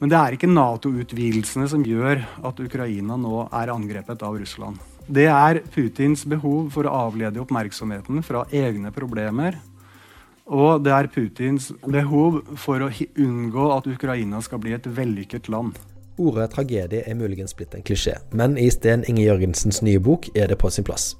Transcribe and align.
Men 0.00 0.08
det 0.08 0.16
er 0.16 0.34
ikke 0.34 0.48
Nato-utvidelsene 0.48 1.66
som 1.68 1.82
gjør 1.84 2.22
at 2.48 2.60
Ukraina 2.64 3.18
nå 3.20 3.44
er 3.52 3.72
angrepet 3.72 4.22
av 4.24 4.38
Russland. 4.40 4.80
Det 5.10 5.26
er 5.28 5.60
Putins 5.74 6.22
behov 6.24 6.70
for 6.72 6.88
å 6.88 6.94
avlede 7.08 7.42
oppmerksomheten 7.42 8.22
fra 8.24 8.46
egne 8.54 8.92
problemer. 8.96 9.58
Og 10.48 10.80
det 10.82 10.94
er 10.96 11.10
Putins 11.12 11.68
behov 11.84 12.40
for 12.58 12.86
å 12.86 12.90
unngå 12.90 13.66
at 13.76 13.88
Ukraina 13.92 14.40
skal 14.42 14.62
bli 14.62 14.72
et 14.76 14.88
vellykket 14.88 15.50
land. 15.52 15.76
Ordet 16.20 16.50
tragedie 16.54 17.04
er 17.04 17.16
muligens 17.16 17.54
blitt 17.56 17.76
en 17.76 17.84
klisjé, 17.84 18.16
men 18.36 18.56
i 18.60 18.68
Sten 18.72 19.04
Inge 19.08 19.24
Jørgensens 19.24 19.80
nye 19.84 20.00
bok 20.00 20.28
er 20.34 20.48
det 20.50 20.58
på 20.60 20.72
sin 20.72 20.84
plass. 20.84 21.12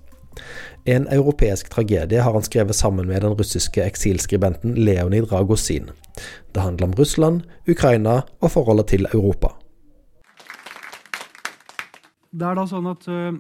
En 0.89 1.07
europeisk 1.13 1.69
tragedie 1.73 2.23
har 2.23 2.33
han 2.33 2.47
skrevet 2.47 2.77
sammen 2.77 3.09
med 3.11 3.23
den 3.23 3.37
russiske 3.37 3.83
eksilskribenten 3.85 4.75
Leonid 4.79 5.33
Ragosin. 5.33 5.91
Det 6.53 6.61
handler 6.61 6.91
om 6.91 6.95
Russland, 6.99 7.43
Ukraina 7.69 8.23
og 8.41 8.53
forholdet 8.55 8.87
til 8.95 9.07
Europa. 9.13 9.55
Det 12.31 12.47
er 12.47 12.57
da 12.57 12.65
sånn 12.71 12.87
at 12.87 13.07
uh, 13.11 13.35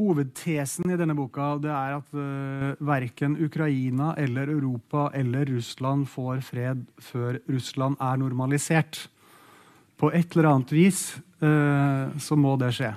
Hovedtesen 0.00 0.88
i 0.88 0.96
denne 0.96 1.14
boka 1.16 1.52
det 1.60 1.72
er 1.74 1.98
at 1.98 2.14
uh, 2.16 2.72
verken 2.88 3.36
Ukraina 3.44 4.14
eller 4.16 4.48
Europa 4.48 5.10
eller 5.14 5.44
Russland 5.52 6.08
får 6.08 6.40
fred 6.46 6.86
før 7.04 7.38
Russland 7.50 8.00
er 8.00 8.16
normalisert. 8.22 9.04
På 10.00 10.08
et 10.16 10.32
eller 10.32 10.48
annet 10.54 10.72
vis 10.72 11.02
uh, 11.44 12.08
så 12.16 12.40
må 12.40 12.56
det 12.60 12.72
skje. 12.78 12.94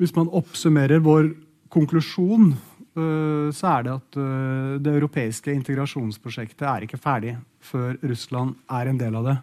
Hvis 0.00 0.16
man 0.16 0.32
oppsummerer 0.32 1.04
vår 1.04 1.34
konklusjon 1.72 2.52
Eh, 2.92 3.48
så 3.56 3.70
er 3.70 3.86
det 3.86 3.94
at 3.94 4.18
eh, 4.20 4.74
det 4.84 4.92
europeiske 4.92 5.52
integrasjonsprosjektet 5.56 6.66
er 6.68 6.84
ikke 6.84 7.00
ferdig 7.00 7.38
før 7.64 7.96
Russland 8.04 8.58
er 8.68 8.90
en 8.90 9.00
del 9.00 9.16
av 9.16 9.28
det. 9.30 9.36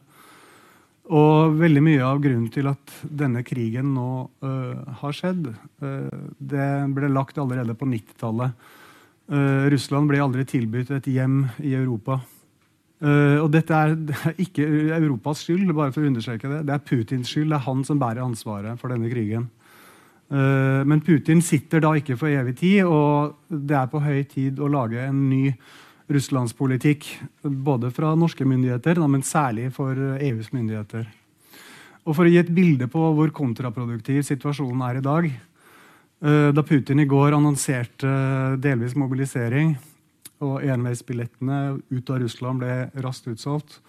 Og 1.09 1.55
veldig 1.57 1.81
mye 1.81 2.03
av 2.05 2.19
grunnen 2.21 2.51
til 2.53 2.69
at 2.69 2.91
denne 3.01 3.41
krigen 3.41 3.95
nå 3.95 4.09
uh, 4.45 4.75
har 4.99 5.15
skjedd, 5.17 5.47
uh, 5.81 6.27
det 6.37 6.67
ble 6.93 7.09
lagt 7.09 7.39
allerede 7.41 7.73
på 7.73 7.87
90-tallet. 7.89 8.67
Uh, 9.25 9.65
Russland 9.73 10.05
ble 10.11 10.19
aldri 10.21 10.45
tilbudt 10.45 10.91
et 10.93 11.09
hjem 11.09 11.47
i 11.65 11.73
Europa. 11.73 12.19
og 13.01 13.49
dette 13.49 13.73
er, 13.73 13.95
det 14.11 14.19
er, 14.21 14.35
ikke 14.37 14.67
Europas 14.99 15.41
skyld, 15.47 15.73
bare 15.73 15.95
for 15.95 16.05
å 16.05 16.11
understreke 16.11 16.51
det. 16.51 16.61
Det 16.69 16.77
er 16.77 16.85
Putins 16.85 17.33
skyld. 17.33 17.49
Det 17.49 17.57
er 17.57 17.65
han 17.65 17.81
som 17.87 17.97
bærer 17.97 18.21
ansvaret 18.21 18.77
for 18.77 18.93
denne 18.93 19.09
krigen. 19.09 19.49
Eh, 20.29 20.85
men 20.85 21.01
Putin 21.01 21.41
sitter 21.41 21.81
da 21.81 21.95
ikke 21.97 22.17
for 22.19 22.29
evig 22.29 22.59
tid, 22.61 22.83
og 22.85 23.39
det 23.49 23.77
er 23.77 23.89
på 23.89 24.01
høy 24.03 24.23
tid 24.29 24.59
å 24.61 24.69
lage 24.69 25.01
en 25.01 25.23
ny 25.29 25.53
russlandspolitikk. 26.09 27.07
Både 27.41 27.89
fra 27.93 28.13
norske 28.17 28.45
myndigheter, 28.45 29.01
men 29.07 29.25
særlig 29.25 29.71
for 29.73 29.97
EUs 29.97 30.51
myndigheter. 30.53 31.07
Og 32.05 32.15
For 32.15 32.25
å 32.25 32.31
gi 32.31 32.39
et 32.41 32.53
bilde 32.53 32.87
på 32.89 33.01
hvor 33.13 33.29
kontraproduktiv 33.35 34.23
situasjonen 34.25 34.81
er 34.87 34.97
i 34.97 35.03
dag 35.05 35.25
eh, 35.29 36.49
Da 36.55 36.63
Putin 36.65 37.03
i 37.03 37.09
går 37.09 37.35
annonserte 37.37 38.13
delvis 38.61 38.95
mobilisering, 38.97 39.75
og 40.39 40.63
enveisbillettene 40.63 41.81
ut 41.91 42.09
av 42.09 42.21
Russland 42.23 42.61
ble 42.63 43.03
raskt 43.03 43.27
utsolgt, 43.27 43.81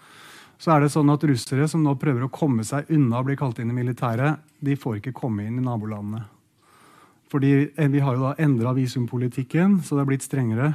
så 0.61 0.75
er 0.75 0.83
det 0.83 0.91
sånn 0.93 1.09
at 1.09 1.23
russere 1.25 1.65
som 1.69 1.81
nå 1.81 1.95
prøver 1.97 2.27
å 2.27 2.33
komme 2.33 2.61
seg 2.67 2.89
unna 2.93 3.21
å 3.21 3.25
bli 3.25 3.33
kalt 3.39 3.57
inn 3.63 3.71
i 3.73 3.77
militæret, 3.79 4.43
de 4.61 4.77
får 4.77 4.99
ikke 4.99 5.15
komme 5.17 5.47
inn 5.47 5.57
i 5.57 5.65
nabolandene. 5.65 6.21
Fordi 7.31 7.51
eh, 7.71 7.89
Vi 7.89 8.03
har 8.03 8.17
jo 8.17 8.27
da 8.27 8.35
endra 8.43 8.75
visumpolitikken, 8.77 9.79
så 9.81 9.95
det 9.95 10.03
har 10.03 10.11
blitt 10.11 10.27
strengere. 10.27 10.73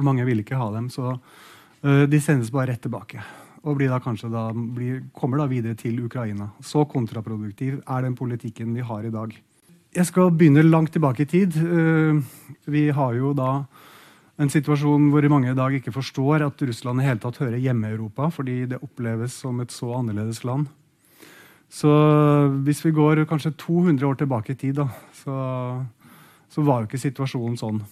Mange 0.00 0.24
vil 0.24 0.40
ikke 0.40 0.56
ha 0.56 0.70
dem, 0.72 0.88
så 0.88 1.12
uh, 1.12 2.04
de 2.08 2.20
sendes 2.22 2.52
bare 2.54 2.70
rett 2.70 2.80
tilbake. 2.86 3.20
Og 3.66 3.76
blir 3.76 3.90
da 3.90 3.98
da, 4.00 4.44
blir, 4.54 5.02
kommer 5.12 5.42
da 5.42 5.48
videre 5.50 5.74
til 5.74 5.98
Ukraina. 6.06 6.52
Så 6.62 6.86
kontraproduktiv 6.88 7.82
er 7.82 8.02
den 8.06 8.16
politikken 8.16 8.72
vi 8.72 8.80
har 8.80 9.04
i 9.04 9.12
dag. 9.12 9.34
Jeg 9.92 10.06
skal 10.06 10.30
begynne 10.30 10.62
langt 10.62 10.92
tilbake 10.94 11.26
i 11.26 11.28
tid. 11.28 11.58
Uh, 11.58 12.22
vi 12.64 12.88
har 12.88 13.12
jo 13.18 13.34
da 13.34 13.66
en 14.40 14.48
situasjon 14.48 15.10
hvor 15.12 15.26
mange 15.28 15.52
i 15.52 15.56
dag 15.56 15.74
ikke 15.76 15.92
forstår 15.92 16.46
at 16.46 16.62
Russland 16.64 17.02
i 17.02 17.06
hele 17.06 17.20
tatt 17.20 17.40
hører 17.42 17.60
hjemme 17.60 17.90
i 17.90 17.94
Europa, 17.94 18.30
fordi 18.32 18.62
det 18.70 18.80
oppleves 18.80 19.36
som 19.42 19.60
et 19.60 19.72
så 19.74 19.92
annerledes 19.98 20.42
land. 20.48 20.70
Så 21.70 21.90
hvis 22.64 22.80
vi 22.86 22.94
går 22.96 23.26
kanskje 23.30 23.52
200 23.60 24.06
år 24.08 24.16
tilbake 24.18 24.54
i 24.54 24.58
tid, 24.58 24.80
da, 24.80 24.88
så, 25.20 25.34
så 26.50 26.64
var 26.66 26.80
jo 26.80 26.90
ikke 26.90 27.02
situasjonen 27.02 27.60
sånn. 27.60 27.82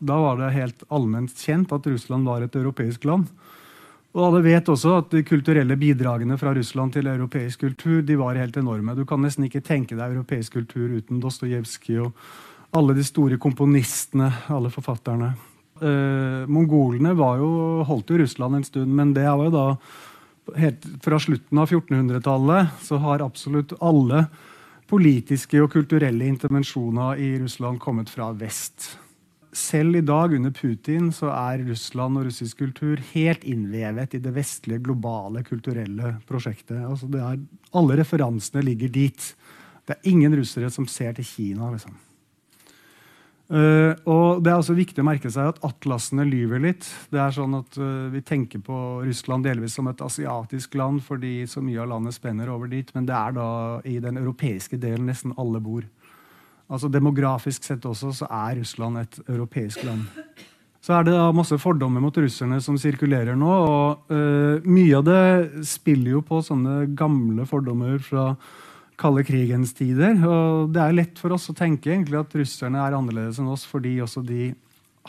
Da 0.00 0.16
var 0.18 0.40
det 0.40 0.54
helt 0.56 0.86
allment 0.88 1.36
kjent 1.36 1.72
at 1.76 1.86
Russland 1.86 2.26
var 2.26 2.42
et 2.42 2.56
europeisk 2.56 3.04
land. 3.04 3.28
Og 4.16 4.24
alle 4.26 4.40
vet 4.42 4.66
også 4.72 4.96
at 4.98 5.12
De 5.12 5.20
kulturelle 5.22 5.76
bidragene 5.78 6.34
fra 6.40 6.54
Russland 6.56 6.96
til 6.96 7.06
europeisk 7.06 7.60
kultur 7.62 8.00
de 8.02 8.16
var 8.18 8.40
helt 8.40 8.56
enorme. 8.58 8.96
Du 8.98 9.04
kan 9.06 9.20
nesten 9.22 9.46
ikke 9.46 9.62
tenke 9.62 9.94
deg 9.94 10.16
europeisk 10.16 10.56
kultur 10.56 10.96
uten 10.96 11.20
Dostojevskij 11.22 12.00
og 12.08 12.16
alle 12.74 12.96
de 12.96 13.04
store 13.06 13.38
komponistene, 13.38 14.32
alle 14.50 14.72
forfatterne 14.72 15.34
eh, 15.82 16.46
mongolene 16.50 17.14
jo, 17.16 17.50
holdt 17.88 18.12
jo 18.12 18.20
Russland 18.22 18.60
en 18.60 18.64
stund, 18.66 18.94
men 18.94 19.14
det 19.16 19.26
var 19.26 19.48
jo 19.48 19.54
da 19.54 19.66
helt 20.56 20.86
fra 21.04 21.18
slutten 21.20 21.58
av 21.60 21.70
1400-tallet 21.70 22.80
så 22.82 22.98
har 23.02 23.22
absolutt 23.24 23.76
alle 23.80 24.24
politiske 24.90 25.60
og 25.62 25.70
kulturelle 25.72 26.26
intervensjoner 26.26 27.20
i 27.22 27.30
Russland 27.38 27.78
kommet 27.82 28.10
fra 28.10 28.32
vest. 28.34 28.96
Selv 29.52 29.98
i 29.98 30.02
dag, 30.06 30.34
under 30.34 30.52
Putin, 30.54 31.10
så 31.14 31.30
er 31.34 31.64
Russland 31.66 32.18
og 32.18 32.28
russisk 32.28 32.60
kultur 32.62 33.00
helt 33.12 33.42
innvevet 33.46 34.14
i 34.14 34.22
det 34.22 34.34
vestlige, 34.34 34.82
globale 34.86 35.42
kulturelle 35.46 36.16
prosjektet. 36.28 36.78
Altså 36.86 37.10
er, 37.18 37.40
alle 37.74 37.98
referansene 37.98 38.62
ligger 38.66 38.92
dit. 38.94 39.32
Det 39.86 39.96
er 39.96 40.12
ingen 40.12 40.36
russere 40.38 40.70
som 40.70 40.86
ser 40.86 41.18
til 41.18 41.26
Kina. 41.26 41.72
liksom. 41.74 41.96
Uh, 43.50 43.96
og 44.06 44.44
Det 44.44 44.52
er 44.52 44.60
også 44.60 44.76
viktig 44.78 45.02
å 45.02 45.06
merke 45.08 45.30
seg 45.32 45.48
at 45.50 45.64
atlasene 45.66 46.22
lyver 46.28 46.60
litt. 46.62 46.86
Det 47.10 47.18
er 47.18 47.32
sånn 47.34 47.56
at 47.58 47.78
uh, 47.82 48.06
Vi 48.12 48.22
tenker 48.22 48.62
på 48.62 48.76
Russland 49.02 49.42
delvis 49.46 49.74
som 49.74 49.88
et 49.90 50.04
asiatisk 50.06 50.76
land 50.78 51.02
fordi 51.02 51.48
så 51.50 51.62
mye 51.64 51.80
av 51.82 51.90
landet 51.90 52.14
spenner 52.14 52.52
over 52.52 52.70
dit, 52.70 52.92
men 52.94 53.08
det 53.08 53.16
er 53.16 53.34
da 53.34 53.48
i 53.82 53.96
den 54.02 54.20
europeiske 54.22 54.78
delen 54.78 55.10
nesten 55.10 55.34
alle 55.34 55.58
bor. 55.62 55.82
Altså 56.70 56.86
Demografisk 56.92 57.66
sett 57.66 57.90
også 57.90 58.12
så 58.20 58.30
er 58.30 58.60
Russland 58.60 59.02
et 59.02 59.18
europeisk 59.26 59.82
land. 59.82 60.06
Så 60.80 60.94
er 60.94 61.04
det 61.04 61.16
da 61.18 61.26
masse 61.34 61.58
fordommer 61.60 62.00
mot 62.00 62.16
russerne 62.22 62.60
som 62.62 62.78
sirkulerer 62.78 63.34
nå. 63.36 63.50
og 63.50 64.14
uh, 64.14 64.62
Mye 64.62 65.02
av 65.02 65.08
det 65.10 65.66
spiller 65.66 66.20
jo 66.20 66.22
på 66.22 66.38
sånne 66.46 66.84
gamle 66.94 67.50
fordommer 67.50 67.98
fra 67.98 68.30
kalde 69.00 69.24
krigens 69.26 69.72
tider. 69.76 70.16
Og 70.26 70.70
det 70.74 70.82
er 70.82 70.96
lett 70.96 71.20
for 71.20 71.34
oss 71.36 71.48
å 71.50 71.56
tenke 71.56 71.92
egentlig 71.92 72.20
at 72.20 72.36
russerne 72.36 72.82
er 72.84 72.96
annerledes 72.96 73.40
enn 73.40 73.50
oss 73.50 73.66
fordi 73.68 73.96
også 74.04 74.22
de 74.26 74.52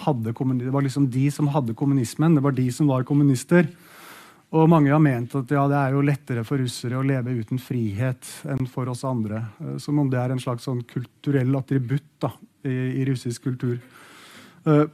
hadde 0.02 0.32
det 0.32 0.72
var 0.72 0.86
liksom 0.86 1.10
de 1.12 1.26
som 1.32 1.50
hadde 1.52 1.76
kommunismen. 1.78 2.36
Det 2.36 2.44
var 2.44 2.56
de 2.56 2.68
som 2.72 2.88
var 2.88 3.04
kommunister. 3.08 3.68
Og 4.52 4.68
mange 4.68 4.92
har 4.92 5.00
ment 5.00 5.36
at 5.40 5.52
ja, 5.52 5.64
det 5.72 5.78
er 5.80 5.94
jo 5.96 6.04
lettere 6.04 6.44
for 6.44 6.60
russere 6.60 6.98
å 7.00 7.06
leve 7.08 7.38
uten 7.40 7.60
frihet 7.62 8.28
enn 8.52 8.68
for 8.68 8.90
oss 8.92 9.06
andre. 9.08 9.46
Eh, 9.64 9.78
som 9.80 10.00
om 10.00 10.10
det 10.12 10.20
er 10.20 10.34
en 10.34 10.44
slags 10.44 10.68
sånn 10.68 10.82
kulturell 10.90 11.56
attributt 11.56 12.10
da, 12.24 12.34
i, 12.68 12.76
i 13.00 13.06
russisk 13.08 13.48
kultur. 13.48 13.78
Uh, 14.62 14.86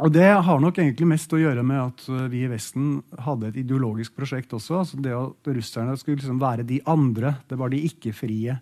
og 0.00 0.12
Det 0.12 0.24
har 0.24 0.60
nok 0.60 0.78
egentlig 0.80 1.06
mest 1.10 1.32
å 1.36 1.40
gjøre 1.40 1.62
med 1.66 1.80
at 1.82 2.06
eh, 2.08 2.28
vi 2.32 2.46
i 2.46 2.48
Vesten 2.48 3.02
hadde 3.26 3.50
et 3.50 3.58
ideologisk 3.60 4.14
prosjekt 4.16 4.54
også. 4.56 4.78
altså 4.78 5.00
det 5.04 5.12
at 5.12 5.50
Russerne 5.52 5.96
skulle 6.00 6.16
liksom 6.20 6.40
være 6.40 6.64
de 6.64 6.80
andre. 6.88 7.34
Det 7.48 7.58
var 7.60 7.72
de 7.72 7.82
ikke-frie. 7.90 8.56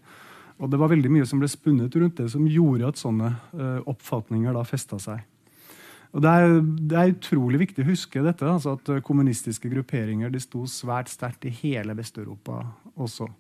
Og 0.59 0.71
det 0.71 0.81
var 0.81 0.91
veldig 0.91 1.13
mye 1.15 1.29
som 1.29 1.39
ble 1.41 1.49
spunnet 1.49 1.95
rundt 1.97 2.19
det, 2.19 2.27
som 2.33 2.49
gjorde 2.51 2.91
at 2.91 2.99
sånne 3.01 3.31
uh, 3.57 3.79
oppfatninger 3.89 4.53
da 4.53 4.65
festa 4.69 4.99
seg. 5.01 5.23
Og 6.11 6.21
det 6.21 6.33
er, 6.35 6.57
det 6.91 6.99
er, 6.99 7.13
utrolig 7.15 7.63
viktig 7.63 7.85
å 7.87 7.89
huske 7.93 8.25
dette, 8.27 8.45
altså 8.45 8.75
at 8.75 8.91
kommunistiske 9.07 9.71
grupperinger 9.73 10.29
de 10.35 10.43
sto 10.43 10.67
svært 10.69 11.09
sterkt 11.09 11.47
i 11.49 11.55
hele 11.63 11.95
Vest-Europa 11.97 12.59
også. 13.01 13.31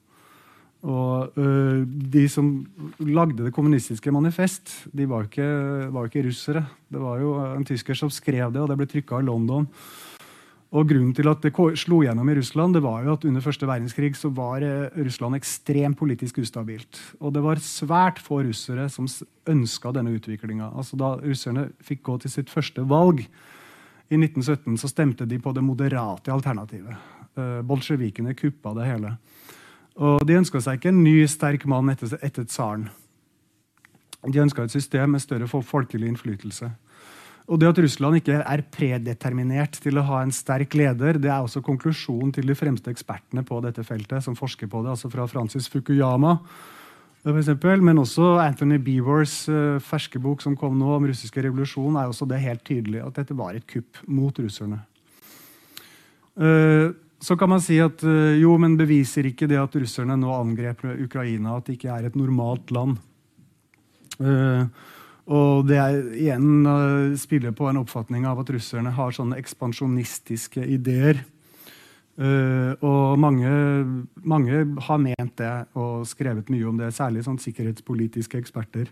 Og 0.80 1.36
uh, 1.36 1.80
De 1.84 2.22
som 2.32 2.46
lagde 3.04 3.44
det 3.44 3.52
kommunistiske 3.52 4.12
manifest, 4.12 4.72
de 4.96 5.08
var 5.08 5.26
jo 5.26 5.30
ikke, 5.30 5.50
ikke, 6.06 6.28
russere. 6.28 6.64
Det 6.88 7.00
var 7.00 7.20
jo 7.20 7.34
en 7.44 7.66
tysker 7.68 7.98
som 7.98 8.12
skrev 8.12 8.52
det, 8.52 8.62
og 8.62 8.70
det 8.70 8.78
ble 8.80 8.88
trykka 8.88 9.20
i 9.20 9.26
London. 9.28 9.68
Og 10.70 10.86
Grunnen 10.86 11.12
til 11.12 11.26
at 11.26 11.42
det 11.42 11.50
slo 11.82 11.98
gjennom 12.04 12.28
i 12.30 12.36
Russland, 12.38 12.76
det 12.76 12.82
var 12.84 13.02
jo 13.02 13.16
at 13.16 13.24
under 13.26 13.42
første 13.42 13.66
verdenskrig 13.66 14.14
så 14.16 14.30
var 14.32 14.62
uh, 14.64 14.88
Russland 14.96 15.36
ekstremt 15.36 15.98
politisk 15.98 16.38
ustabilt. 16.40 17.00
Og 17.20 17.34
det 17.34 17.42
var 17.44 17.60
svært 17.60 18.22
få 18.22 18.40
russere 18.46 18.88
som 18.88 19.08
ønska 19.50 19.92
denne 19.92 20.14
utviklinga. 20.16 20.70
Altså, 20.72 20.96
da 20.96 21.16
russerne 21.20 21.68
fikk 21.84 22.06
gå 22.06 22.20
til 22.22 22.32
sitt 22.32 22.52
første 22.52 22.86
valg 22.88 23.20
i 23.20 24.16
1917, 24.16 24.78
så 24.80 24.88
stemte 24.88 25.26
de 25.28 25.38
på 25.42 25.52
det 25.52 25.66
moderate 25.66 26.32
alternativet. 26.32 26.96
Uh, 27.36 27.60
bolsjevikene 27.66 28.32
kuppa 28.38 28.72
det 28.78 28.88
hele. 28.88 29.18
Og 29.98 30.26
De 30.26 30.36
ønska 30.38 30.60
seg 30.62 30.78
ikke 30.78 30.92
en 30.92 31.02
ny, 31.04 31.16
sterk 31.28 31.66
mann 31.68 31.90
etter, 31.92 32.14
etter 32.22 32.46
tsaren. 32.46 32.88
De 34.20 34.40
ønska 34.42 34.64
et 34.64 34.74
system 34.74 35.16
med 35.16 35.22
større 35.24 35.48
folkelig 35.48 36.10
innflytelse. 36.12 36.70
Og 37.50 37.58
det 37.58 37.70
at 37.70 37.80
Russland 37.82 38.20
ikke 38.20 38.36
er 38.46 38.62
predeterminert 38.70 39.80
til 39.82 39.98
å 39.98 40.04
ha 40.06 40.20
en 40.22 40.30
sterk 40.34 40.76
leder, 40.78 41.18
det 41.18 41.30
er 41.32 41.40
også 41.42 41.64
konklusjonen 41.66 42.30
til 42.36 42.46
de 42.46 42.54
fremste 42.54 42.92
ekspertene 42.92 43.42
på 43.46 43.58
dette 43.64 43.82
feltet, 43.86 44.22
som 44.22 44.36
forsker 44.38 44.70
på 44.70 44.84
det, 44.84 44.92
altså 44.92 45.10
fra 45.10 45.26
Francis 45.26 45.66
Fukuyama. 45.72 46.36
For 47.24 47.36
eksempel, 47.36 47.82
men 47.84 47.98
også 48.00 48.36
Anthony 48.40 48.78
Beavers 48.80 49.42
uh, 49.50 49.80
ferske 49.82 50.20
bok 50.22 50.40
som 50.44 50.54
kom 50.56 50.78
nå 50.80 50.94
om 50.94 51.08
russiske 51.10 51.42
revolusjon, 51.44 51.98
er 51.98 52.08
også 52.08 52.28
det 52.30 52.38
helt 52.40 52.62
tydelig 52.64 53.02
at 53.04 53.18
dette 53.18 53.36
var 53.36 53.58
et 53.58 53.66
kupp 53.68 53.98
mot 54.08 54.38
russerne. 54.40 54.78
Uh, 56.38 56.94
så 57.20 57.36
kan 57.36 57.50
man 57.52 57.60
si 57.60 57.76
at 57.82 58.00
uh, 58.06 58.32
jo, 58.40 58.54
men 58.60 58.78
beviser 58.80 59.28
ikke 59.28 59.48
det 59.50 59.58
at 59.60 59.74
russerne 59.76 60.16
nå 60.16 60.30
angrep 60.32 60.86
Ukraina, 60.94 61.58
at 61.58 61.68
det 61.68 61.76
ikke 61.76 61.92
er 61.92 62.08
et 62.08 62.16
normalt 62.16 62.72
land. 62.72 62.96
Uh, 64.20 64.64
og 65.30 65.66
det 65.68 65.76
er 65.78 65.98
igjen 66.16 66.64
uh, 66.66 67.12
spiller 67.20 67.52
på 67.56 67.68
en 67.70 67.82
oppfatning 67.82 68.24
av 68.26 68.40
at 68.42 68.50
russerne 68.56 68.92
har 68.96 69.14
sånne 69.14 69.38
ekspansjonistiske 69.40 70.64
ideer. 70.64 71.22
Uh, 72.20 72.74
og 72.84 73.20
mange, 73.20 73.50
mange, 74.28 74.64
har 74.88 75.00
ment 75.00 75.36
det 75.40 75.52
og 75.78 76.08
skrevet 76.08 76.50
mye 76.52 76.66
om 76.68 76.80
det, 76.80 76.90
særlig 76.96 77.24
sånn 77.24 77.38
sikkerhetspolitiske 77.40 78.40
eksperter. 78.40 78.90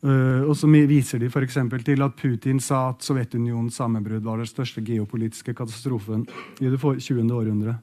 Uh, 0.00 0.48
og 0.48 0.54
så 0.56 0.68
viser 0.70 1.20
de 1.20 1.28
f.eks. 1.28 1.58
til 1.84 2.04
at 2.06 2.14
Putin 2.16 2.60
sa 2.64 2.86
at 2.94 3.04
Sovjetunionens 3.04 3.76
sammenbrudd 3.76 4.24
var 4.24 4.40
den 4.40 4.48
største 4.48 4.80
geopolitiske 4.80 5.52
katastrofen 5.52 6.24
i 6.60 6.70
det 6.72 6.80
20. 6.80 7.20
århundret. 7.28 7.82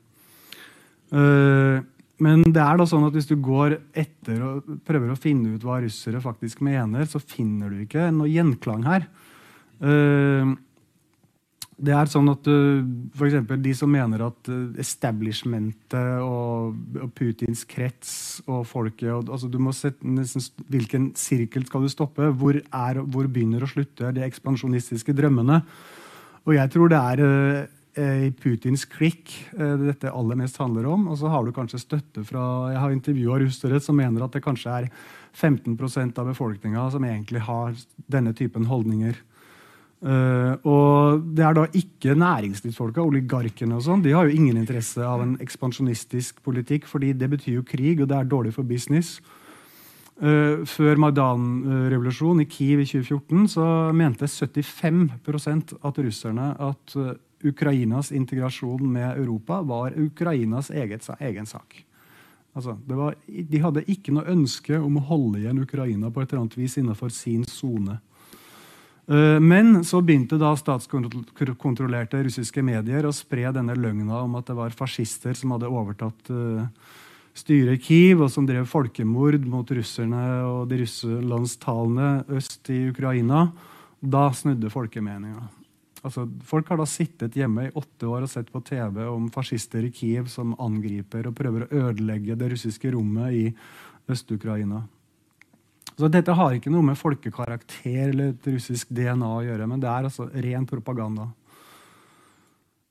Uh, 1.14 1.86
men 2.18 2.42
det 2.50 2.64
er 2.64 2.80
da 2.80 2.88
sånn 2.90 3.06
at 3.06 3.14
hvis 3.14 3.30
du 3.30 3.36
går 3.38 3.78
etter 3.94 4.42
og 4.42 4.72
prøver 4.88 5.14
å 5.14 5.20
finne 5.20 5.54
ut 5.54 5.66
hva 5.66 5.78
russere 5.84 6.22
faktisk 6.24 6.64
mener, 6.66 7.06
så 7.06 7.22
finner 7.22 7.70
du 7.70 7.84
ikke 7.84 8.10
noe 8.10 8.32
gjenklang 8.32 8.88
her. 8.90 9.06
Uh, 9.78 10.58
det 11.78 11.94
er 11.94 12.10
sånn 12.10 12.32
at 12.32 12.48
uh, 12.50 12.82
for 13.14 13.58
De 13.62 13.74
som 13.78 13.92
mener 13.94 14.24
at 14.26 14.50
uh, 14.50 14.80
establishmentet 14.82 16.24
og, 16.26 16.74
og, 16.98 17.12
Putins 17.14 17.62
krets 17.70 18.12
og 18.48 18.64
folket 18.66 19.12
og, 19.14 19.30
altså 19.30 19.50
Du 19.52 19.60
må 19.62 19.76
sette 19.78 20.02
nesten, 20.02 20.42
Hvilken 20.74 21.12
sirkel 21.20 21.68
skal 21.70 21.86
du 21.86 21.92
stoppe? 21.94 22.32
Hvor, 22.34 22.58
er, 22.58 23.02
hvor 23.06 23.30
begynner 23.30 23.68
og 23.68 23.74
slutter 23.76 24.16
de 24.16 24.26
ekspansjonistiske 24.26 25.14
drømmene? 25.18 25.62
Og 26.48 26.56
jeg 26.56 26.74
tror 26.74 26.90
det 26.90 27.04
er 27.04 27.26
uh, 27.26 27.78
Eh, 27.98 28.28
i 28.28 28.32
Putins 28.32 28.84
klikk 28.86 29.32
uh, 29.58 29.74
dette 29.82 30.12
aller 30.14 30.38
mest 30.38 30.60
handler 30.62 30.86
om. 30.86 31.08
Og 31.10 31.18
så 31.18 31.32
har 31.34 31.46
du 31.46 31.54
kanskje 31.56 31.82
støtte 31.82 32.22
fra 32.28 32.44
Jeg 32.74 32.82
har 32.84 32.94
intervjua 32.94 33.40
russere 33.42 33.80
som 33.82 33.98
mener 33.98 34.22
at 34.22 34.36
det 34.38 34.44
kanskje 34.46 34.76
er 34.84 34.90
15% 35.34 36.20
av 36.22 36.30
befolkninga 36.30 36.84
som 36.94 37.08
egentlig 37.08 37.42
har 37.48 37.74
denne 38.06 38.36
typen 38.38 38.70
holdninger. 38.70 39.18
Uh, 39.98 40.54
og 40.70 41.24
det 41.34 41.42
er 41.42 41.56
da 41.58 41.64
ikke 41.74 42.14
næringslivsfolka, 42.14 43.02
oligarkene 43.02 43.80
og 43.80 43.86
sånn. 43.88 44.04
De 44.06 44.14
har 44.14 44.28
jo 44.28 44.36
ingen 44.38 44.60
interesse 44.60 45.02
av 45.02 45.24
en 45.24 45.34
ekspansjonistisk 45.42 46.44
politikk, 46.46 46.86
fordi 46.90 47.16
det 47.18 47.32
betyr 47.32 47.56
jo 47.56 47.66
krig, 47.66 48.04
og 48.04 48.12
det 48.12 48.20
er 48.20 48.30
dårlig 48.30 48.54
for 48.54 48.68
business. 48.68 49.18
Uh, 50.22 50.62
før 50.70 51.02
Maidan-revolusjonen 51.02 52.46
i 52.46 52.50
Kiev 52.50 52.84
i 52.84 52.90
2014 52.90 53.50
så 53.54 53.66
mente 53.98 54.30
75% 54.30 55.76
at 55.86 56.04
russerne 56.06 56.52
at 56.70 56.98
Ukrainas 57.46 58.12
integrasjon 58.12 58.82
med 58.82 59.18
Europa 59.18 59.62
var 59.62 59.98
Ukrainas 59.98 60.72
eget, 60.74 61.06
egen 61.20 61.46
sak. 61.46 61.84
Altså, 62.58 62.78
var, 62.90 63.14
de 63.28 63.60
hadde 63.62 63.86
ikke 63.86 64.14
noe 64.16 64.26
ønske 64.34 64.80
om 64.82 64.98
å 64.98 65.06
holde 65.06 65.44
igjen 65.44 65.62
Ukraina 65.62 66.10
på 66.10 66.24
et 66.24 66.32
eller 66.32 66.46
annet 66.46 66.58
vis 66.58 66.78
innenfor 66.82 67.14
sin 67.14 67.44
sone. 67.46 68.00
Eh, 69.08 69.40
men 69.40 69.84
så 69.88 70.02
begynte 70.04 70.40
da 70.40 70.52
statskontrollerte 70.60 72.26
russiske 72.28 72.64
medier 72.66 73.08
å 73.08 73.16
spre 73.16 73.48
denne 73.56 73.76
løgna 73.80 74.24
om 74.26 74.36
at 74.40 74.50
det 74.50 74.58
var 74.58 74.76
fascister 74.76 75.38
som 75.38 75.54
hadde 75.56 75.72
overtatt 75.72 76.32
eh, 76.34 76.66
styret 77.38 77.78
i 77.78 77.84
Kiev, 77.86 78.26
og 78.26 78.32
som 78.34 78.48
drev 78.48 78.68
folkemord 78.68 79.46
mot 79.48 79.72
russerne 79.72 80.24
og 80.48 80.66
de 80.72 80.82
russelandstalende 80.82 82.26
øst 82.36 82.74
i 82.74 82.82
Ukraina. 82.92 83.48
Da 84.02 84.28
snudde 84.36 84.74
folkemeninga. 84.74 85.46
Altså, 86.06 86.28
folk 86.46 86.68
har 86.70 86.80
da 86.80 86.86
sittet 86.88 87.36
hjemme 87.36 87.68
i 87.68 87.74
åtte 87.76 88.08
år 88.12 88.28
og 88.28 88.32
sett 88.32 88.52
på 88.54 88.62
TV 88.66 89.02
om 89.08 89.32
fascister 89.34 89.88
i 89.88 89.92
Kiev 89.94 90.28
som 90.32 90.54
angriper 90.62 91.30
og 91.30 91.36
prøver 91.40 91.66
å 91.66 91.88
ødelegge 91.88 92.38
det 92.38 92.52
russiske 92.54 92.92
rommet 92.94 93.34
i 93.34 93.48
Øst-Ukraina. 94.12 94.84
Så 95.98 96.12
Dette 96.14 96.36
har 96.38 96.54
ikke 96.54 96.70
noe 96.70 96.86
med 96.86 97.00
folkekarakter 97.00 98.12
eller 98.12 98.36
et 98.36 98.48
russisk 98.54 98.92
DNA 98.94 99.30
å 99.40 99.44
gjøre, 99.48 99.66
men 99.70 99.82
det 99.82 99.90
er 99.90 100.06
altså 100.06 100.28
ren 100.30 100.68
propaganda. 100.70 101.32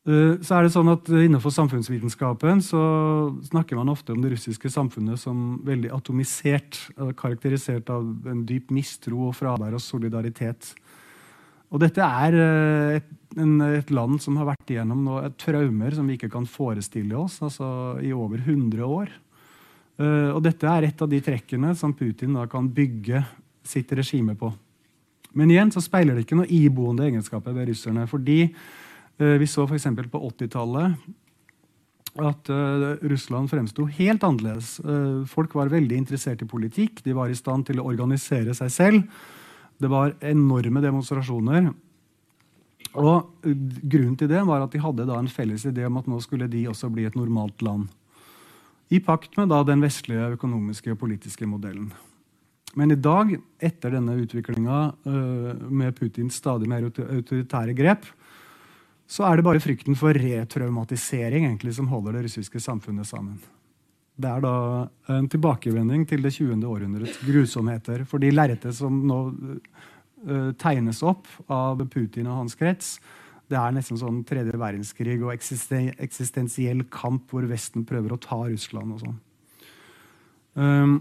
Eh, 0.06 0.38
så 0.42 0.56
er 0.56 0.66
det 0.66 0.72
sånn 0.74 0.90
at 0.90 1.08
Innenfor 1.10 1.54
samfunnsvitenskapen 1.54 2.62
så 2.66 2.82
snakker 3.46 3.78
man 3.78 3.90
ofte 3.90 4.14
om 4.14 4.22
det 4.22 4.32
russiske 4.36 4.70
samfunnet 4.70 5.22
som 5.22 5.60
veldig 5.66 5.90
atomisert, 5.94 6.78
karakterisert 7.18 7.90
av 7.94 8.06
en 8.30 8.44
dyp 8.46 8.74
mistro 8.74 9.28
og 9.30 9.38
fravær 9.38 9.74
av 9.78 9.82
solidaritet. 9.82 10.74
Og 11.74 11.82
dette 11.82 12.02
er 12.02 12.38
eh, 12.38 12.96
et, 13.00 13.12
en, 13.42 13.54
et, 13.66 13.90
land 13.94 14.18
som 14.22 14.38
har 14.38 14.50
vært 14.52 14.70
igjennom 14.70 15.06
noe, 15.06 15.30
traumer 15.38 15.94
som 15.94 16.06
vi 16.06 16.18
ikke 16.18 16.30
kan 16.34 16.46
forestille 16.46 17.18
oss 17.18 17.40
altså 17.42 17.68
i 18.02 18.10
over 18.14 18.42
100 18.42 18.82
år. 18.86 19.10
Uh, 19.96 20.34
og 20.37 20.43
dette 20.44 20.69
er 20.69 20.84
et 20.90 21.02
av 21.02 21.08
de 21.08 21.19
trekkene 21.25 21.72
som 21.76 21.94
Putin 21.96 22.34
da 22.37 22.44
kan 22.50 22.69
bygge 22.69 23.22
sitt 23.66 23.93
regime 23.96 24.34
på. 24.37 24.50
Men 25.37 25.52
igjen 25.52 25.72
så 25.72 25.81
speiler 25.84 26.16
det 26.16 26.26
ikke 26.26 26.37
noe 26.37 26.52
iboende 26.52 27.06
egenskaper 27.08 27.56
ved 27.56 27.70
russerne. 27.70 28.04
Fordi 28.10 28.43
uh, 28.50 29.37
vi 29.40 29.48
så 29.48 29.64
f.eks. 29.64 29.88
på 30.12 30.20
80-tallet 30.28 30.98
at 32.26 32.52
uh, 32.52 32.93
Russland 33.08 33.48
fremsto 33.52 33.88
helt 33.98 34.25
annerledes. 34.25 34.76
folk 35.28 35.56
var 35.56 35.72
veldig 35.72 35.96
interessert 35.96 36.44
i 36.44 36.49
politikk. 36.49 37.02
De 37.04 37.16
var 37.16 37.32
i 37.32 37.37
stand 37.37 37.69
til 37.69 37.81
å 37.81 37.88
organisere 37.88 38.56
seg 38.56 38.72
selv. 38.72 39.02
Det 39.76 39.88
var 39.92 40.14
enorme 40.25 40.81
demonstrasjoner. 40.84 41.72
Og 42.96 43.44
Grunnen 43.44 44.16
til 44.16 44.28
det 44.31 44.40
var 44.49 44.64
at 44.64 44.72
de 44.72 44.81
hadde 44.81 45.08
en 45.12 45.28
felles 45.28 45.64
idé 45.69 45.84
om 45.88 46.00
at 46.00 46.08
nå 46.08 46.20
skulle 46.25 46.49
de 46.49 46.64
også 46.69 46.88
bli 46.92 47.04
et 47.08 47.16
normalt 47.16 47.64
land. 47.64 47.88
I 48.88 49.00
pakt 49.02 49.34
med 49.38 49.50
da 49.50 49.62
den 49.66 49.82
vestlige 49.82 50.28
økonomiske 50.36 50.92
og 50.94 51.00
politiske 51.00 51.46
modellen. 51.48 51.90
Men 52.76 52.92
i 52.92 52.98
dag, 53.00 53.32
etter 53.64 53.94
denne 53.96 54.14
utviklinga 54.20 54.78
øh, 55.08 55.64
med 55.72 55.96
Putins 55.96 56.36
stadig 56.38 56.68
mer 56.68 56.84
autoritære 56.86 57.74
grep, 57.74 58.06
så 59.06 59.24
er 59.26 59.38
det 59.38 59.46
bare 59.46 59.62
frykten 59.62 59.96
for 59.98 60.14
retraumatisering 60.14 61.46
egentlig 61.46 61.74
som 61.76 61.88
holder 61.88 62.18
det 62.18 62.26
russiske 62.26 62.60
samfunnet 62.60 63.06
sammen. 63.08 63.38
Det 64.16 64.28
er 64.30 64.42
da 64.42 64.54
en 65.14 65.28
tilbakevending 65.30 66.06
til 66.08 66.22
det 66.25 66.32
20. 66.34 66.64
århundrets 66.66 67.18
grusomheter. 67.25 68.04
For 68.08 68.22
de 68.22 68.32
lerretet 68.32 68.75
som 68.75 69.02
nå 69.06 69.18
uh, 69.28 70.52
tegnes 70.58 71.02
opp 71.04 71.28
av 71.52 71.84
Putin 71.92 72.30
og 72.30 72.40
hans 72.40 72.56
krets, 72.58 72.96
det 73.46 73.58
er 73.58 73.74
nesten 73.74 73.98
sånn 74.00 74.22
tredje 74.26 74.56
verdenskrig 74.58 75.20
og 75.20 75.32
eksisten 75.34 75.92
eksistensiell 76.02 76.82
kamp 76.90 77.30
hvor 77.30 77.46
Vesten 77.46 77.84
prøver 77.86 78.14
å 78.14 78.22
ta 78.22 78.40
Russland 78.48 78.96
og 78.96 79.04
sånn. 79.04 79.20
Um, 80.56 80.96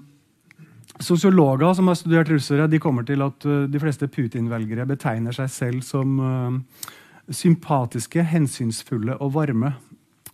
Sosiologer 1.01 1.73
som 1.75 1.89
har 1.89 1.97
studert 1.99 2.29
russere, 2.31 2.69
de 2.71 2.79
kommer 2.79 3.03
til 3.07 3.23
at 3.25 3.47
uh, 3.49 3.65
de 3.67 3.81
fleste 3.81 4.07
Putin-velgere 4.07 4.85
betegner 4.87 5.35
seg 5.35 5.49
selv 5.51 5.83
som 5.83 6.19
uh, 6.21 6.93
sympatiske, 7.27 8.23
hensynsfulle 8.31 9.17
og 9.19 9.33
varme. 9.35 9.73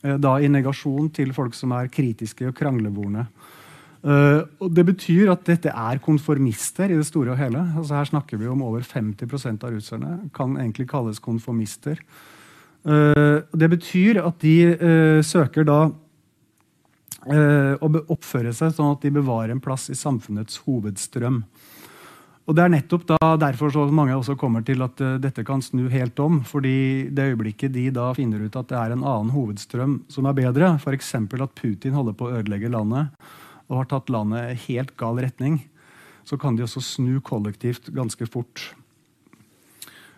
Uh, 0.04 0.20
da 0.22 0.36
i 0.38 0.52
negasjon 0.52 1.10
til 1.16 1.34
folk 1.34 1.56
som 1.58 1.74
er 1.78 1.90
kritiske 1.94 2.52
og 2.52 2.58
kranglevorne. 2.60 3.26
Uh, 4.02 4.50
og 4.58 4.72
Det 4.74 4.84
betyr 4.88 5.30
at 5.30 5.44
dette 5.46 5.70
er 5.70 6.02
konformister 6.02 6.90
i 6.90 6.98
det 6.98 7.06
store 7.06 7.36
og 7.36 7.42
hele. 7.42 7.62
Altså 7.78 8.00
Her 8.00 8.10
snakker 8.10 8.40
vi 8.42 8.50
om 8.50 8.64
over 8.66 8.82
50% 8.82 9.62
av 9.62 9.76
russerne 9.76 10.14
kan 10.34 10.58
egentlig 10.58 10.88
kalles 10.90 11.22
konformister. 11.22 12.02
Uh, 12.82 13.46
det 13.54 13.70
betyr 13.70 14.24
at 14.26 14.40
de 14.42 14.56
uh, 14.74 15.20
søker 15.22 15.68
da 15.68 15.84
å 17.22 17.88
oppføre 18.10 18.50
seg 18.50 18.72
sånn 18.74 18.96
at 18.96 19.04
de 19.06 19.12
bevarer 19.14 19.52
en 19.54 19.60
plass 19.62 19.92
i 19.94 19.96
samfunnets 19.96 20.56
hovedstrøm. 20.66 21.36
Og 22.50 22.56
Det 22.58 22.64
er 22.64 22.72
nettopp 22.74 23.04
da, 23.12 23.20
derfor 23.38 23.70
så 23.70 23.84
mange 23.94 24.16
også 24.18 24.34
kommer 24.42 24.66
til 24.66 24.82
at 24.82 24.98
dette 25.22 25.44
kan 25.46 25.62
snu 25.62 25.84
helt 25.94 26.18
om. 26.18 26.40
fordi 26.42 27.14
det 27.14 27.28
øyeblikket 27.36 27.76
de 27.76 27.92
da 27.94 28.08
finner 28.18 28.42
ut 28.42 28.58
at 28.58 28.74
det 28.74 28.78
er 28.80 28.96
en 28.96 29.06
annen 29.06 29.30
hovedstrøm 29.36 30.00
som 30.10 30.26
er 30.26 30.34
bedre, 30.34 30.74
f.eks. 30.82 31.14
at 31.14 31.54
Putin 31.62 31.94
holder 31.94 32.18
på 32.18 32.26
å 32.26 32.42
ødelegge 32.42 32.74
landet 32.74 33.14
og 33.72 33.80
har 33.80 33.90
tatt 33.90 34.12
landet 34.12 34.52
i 34.52 34.60
helt 34.68 34.92
gal 35.00 35.22
retning, 35.24 35.62
så 36.28 36.38
kan 36.38 36.58
de 36.58 36.66
også 36.68 36.84
snu 36.84 37.16
kollektivt 37.26 37.88
ganske 37.96 38.28
fort. 38.30 38.68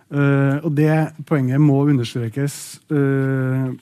Uh, 0.10 0.60
og 0.65 0.74
Det 0.75 1.13
poenget 1.29 1.62
må 1.62 1.86
understrekes. 1.86 2.81
Uh, 2.89 3.77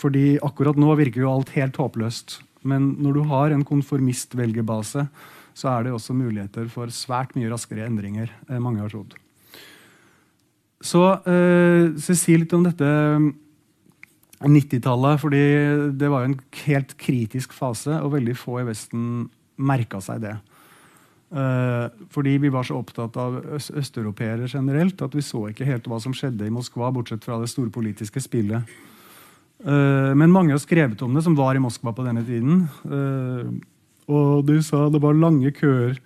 fordi 0.00 0.40
akkurat 0.42 0.80
nå 0.80 0.96
virker 0.98 1.22
jo 1.22 1.30
alt 1.30 1.52
helt 1.54 1.76
håpløst. 1.78 2.40
Men 2.66 2.96
når 3.04 3.14
du 3.14 3.22
har 3.28 3.52
en 3.52 3.64
konformistvelgerbase 3.68 5.06
så 5.54 5.68
er 5.72 5.86
det 5.86 5.94
også 5.94 6.16
muligheter 6.16 6.68
for 6.72 6.92
svært 6.92 7.34
mye 7.36 7.50
raskere 7.52 7.86
endringer 7.86 8.32
enn 8.48 8.62
mange 8.64 8.82
har 8.82 8.92
trodd. 8.92 9.14
Så 10.82 11.02
uh, 11.26 11.92
så 12.00 12.16
si 12.18 12.36
litt 12.38 12.52
om 12.56 12.64
dette 12.66 12.88
90-tallet, 14.48 15.20
fordi 15.22 15.42
det 15.98 16.08
var 16.10 16.26
en 16.26 16.38
helt 16.64 16.96
kritisk 17.00 17.52
fase, 17.56 17.94
og 18.00 18.14
veldig 18.16 18.34
få 18.38 18.60
i 18.62 18.66
Vesten 18.68 19.04
merka 19.62 20.00
seg 20.02 20.24
det. 20.24 20.36
Uh, 21.32 21.88
fordi 22.12 22.34
vi 22.42 22.50
var 22.52 22.66
så 22.68 22.76
opptatt 22.76 23.14
av 23.16 23.38
øst 23.56 23.72
østeuropeere 23.80 24.50
generelt 24.52 25.00
at 25.00 25.14
vi 25.16 25.22
så 25.24 25.46
ikke 25.48 25.64
helt 25.64 25.86
hva 25.88 25.96
som 26.02 26.12
skjedde 26.12 26.44
i 26.44 26.52
Moskva, 26.52 26.90
bortsett 26.92 27.24
fra 27.24 27.38
det 27.40 27.48
store 27.48 27.72
politiske 27.72 28.20
spillet. 28.20 28.68
Uh, 29.64 30.12
men 30.18 30.34
mange 30.34 30.52
har 30.52 30.60
skrevet 30.60 31.00
om 31.06 31.14
det, 31.16 31.24
som 31.24 31.38
var 31.38 31.56
i 31.56 31.62
Moskva 31.62 31.94
på 31.96 32.04
denne 32.04 32.24
tiden. 32.26 32.66
Uh, 32.84 33.48
og 34.12 34.44
du 34.44 34.58
sa 34.66 34.88
det 34.92 35.00
var 35.00 35.16
lange 35.16 35.54
køer 35.56 35.96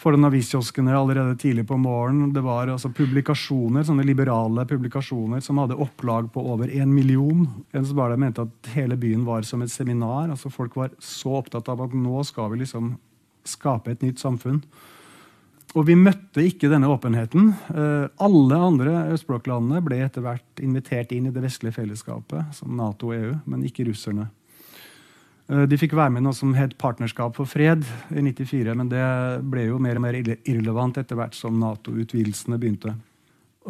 foran 0.00 0.24
aviskioskene 0.24 0.94
allerede 0.96 1.36
tidlig 1.36 1.66
på 1.68 1.76
morgenen. 1.76 2.32
Det 2.32 2.40
var 2.40 2.70
altså 2.72 2.88
publikasjoner, 2.96 3.84
sånne 3.84 4.06
liberale 4.08 4.64
publikasjoner 4.68 5.42
som 5.44 5.60
hadde 5.60 5.76
opplag 5.76 6.30
på 6.32 6.44
over 6.54 6.72
en 6.72 6.94
million. 6.94 7.44
En 7.76 7.84
som 7.86 7.98
bare 7.98 8.16
mente 8.20 8.46
at 8.46 8.72
hele 8.74 8.96
byen 9.00 9.26
var 9.28 9.44
som 9.44 9.62
et 9.62 9.72
seminar. 9.72 10.30
altså 10.30 10.50
Folk 10.50 10.78
var 10.80 10.94
så 10.98 11.36
opptatt 11.42 11.68
av 11.68 11.84
at 11.84 11.96
nå 11.96 12.24
skal 12.24 12.48
vi 12.54 12.62
liksom 12.62 12.94
skape 13.44 13.92
et 13.92 14.02
nytt 14.06 14.22
samfunn. 14.22 14.62
Og 15.76 15.86
vi 15.86 15.94
møtte 15.94 16.42
ikke 16.42 16.70
denne 16.72 16.88
åpenheten. 16.90 17.52
Uh, 17.68 18.08
alle 18.24 18.56
andre 18.58 19.04
østblokklandene 19.14 19.84
ble 19.84 20.00
etter 20.02 20.24
hvert 20.24 20.64
invitert 20.64 21.12
inn 21.14 21.28
i 21.28 21.34
det 21.34 21.44
vestlige 21.44 21.76
fellesskapet, 21.76 22.56
som 22.56 22.72
Nato 22.74 23.12
og 23.12 23.20
EU, 23.20 23.34
men 23.46 23.68
ikke 23.68 23.86
russerne. 23.86 24.30
Uh, 25.50 25.64
de 25.66 25.78
fikk 25.80 25.96
være 25.98 26.14
med 26.14 26.24
noe 26.24 26.36
som 26.36 26.54
het 26.54 26.76
Partnerskap 26.78 27.34
for 27.38 27.48
fred 27.50 27.82
i 28.14 28.22
94, 28.22 28.74
men 28.78 28.90
det 28.90 29.04
ble 29.50 29.66
jo 29.66 29.80
mer 29.82 29.98
og 29.98 30.04
mer 30.04 30.18
irrelevant 30.22 31.00
etter 31.00 31.18
hvert 31.18 31.34
som 31.34 31.58
Nato-utvidelsene 31.58 32.58
begynte. 32.60 32.94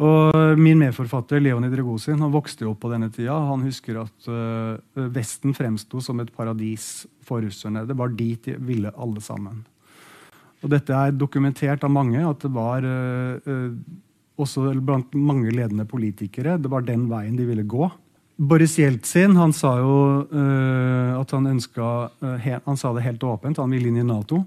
Og 0.01 0.59
Min 0.61 0.79
medforfatter 0.79 1.41
Leonid 1.41 1.73
Regosin 1.75 2.21
han 2.23 2.31
vokste 2.31 2.63
jo 2.63 2.71
opp 2.71 2.79
på 2.85 2.91
denne 2.93 3.09
tida. 3.11 3.35
Han 3.49 3.65
husker 3.65 3.99
at 4.05 4.29
uh, 4.31 4.77
Vesten 5.11 5.55
fremsto 5.57 5.99
som 6.03 6.21
et 6.23 6.31
paradis 6.31 7.07
for 7.27 7.43
russerne. 7.43 7.83
Det 7.87 7.97
var 7.97 8.13
dit 8.15 8.47
de 8.47 8.55
ville 8.61 8.93
alle 8.95 9.23
sammen. 9.23 9.65
Og 10.61 10.69
dette 10.71 10.93
er 10.93 11.17
dokumentert 11.17 11.83
av 11.83 11.91
mange, 11.91 12.21
at 12.21 12.45
det 12.45 12.53
var 12.53 12.85
uh, 12.85 13.73
også 14.41 14.71
blant 14.79 15.13
mange 15.17 15.51
ledende 15.53 15.85
politikere 15.89 16.57
det 16.61 16.71
var 16.71 16.85
den 16.87 17.07
veien 17.11 17.35
de 17.37 17.47
ville 17.49 17.67
gå. 17.67 17.89
Boris 18.41 18.79
Jeltsin 18.79 19.35
han 19.37 19.53
sa 19.53 19.75
jo 19.77 19.97
uh, 20.31 21.19
at 21.19 21.31
han 21.35 21.45
ønska 21.51 21.87
uh, 22.09 22.47
Han 22.65 22.77
sa 22.77 22.93
det 22.95 23.05
helt 23.05 23.23
åpent, 23.23 23.61
han 23.61 23.69
ville 23.69 23.91
inn 23.91 24.01
i 24.01 24.05
Nato. 24.07 24.41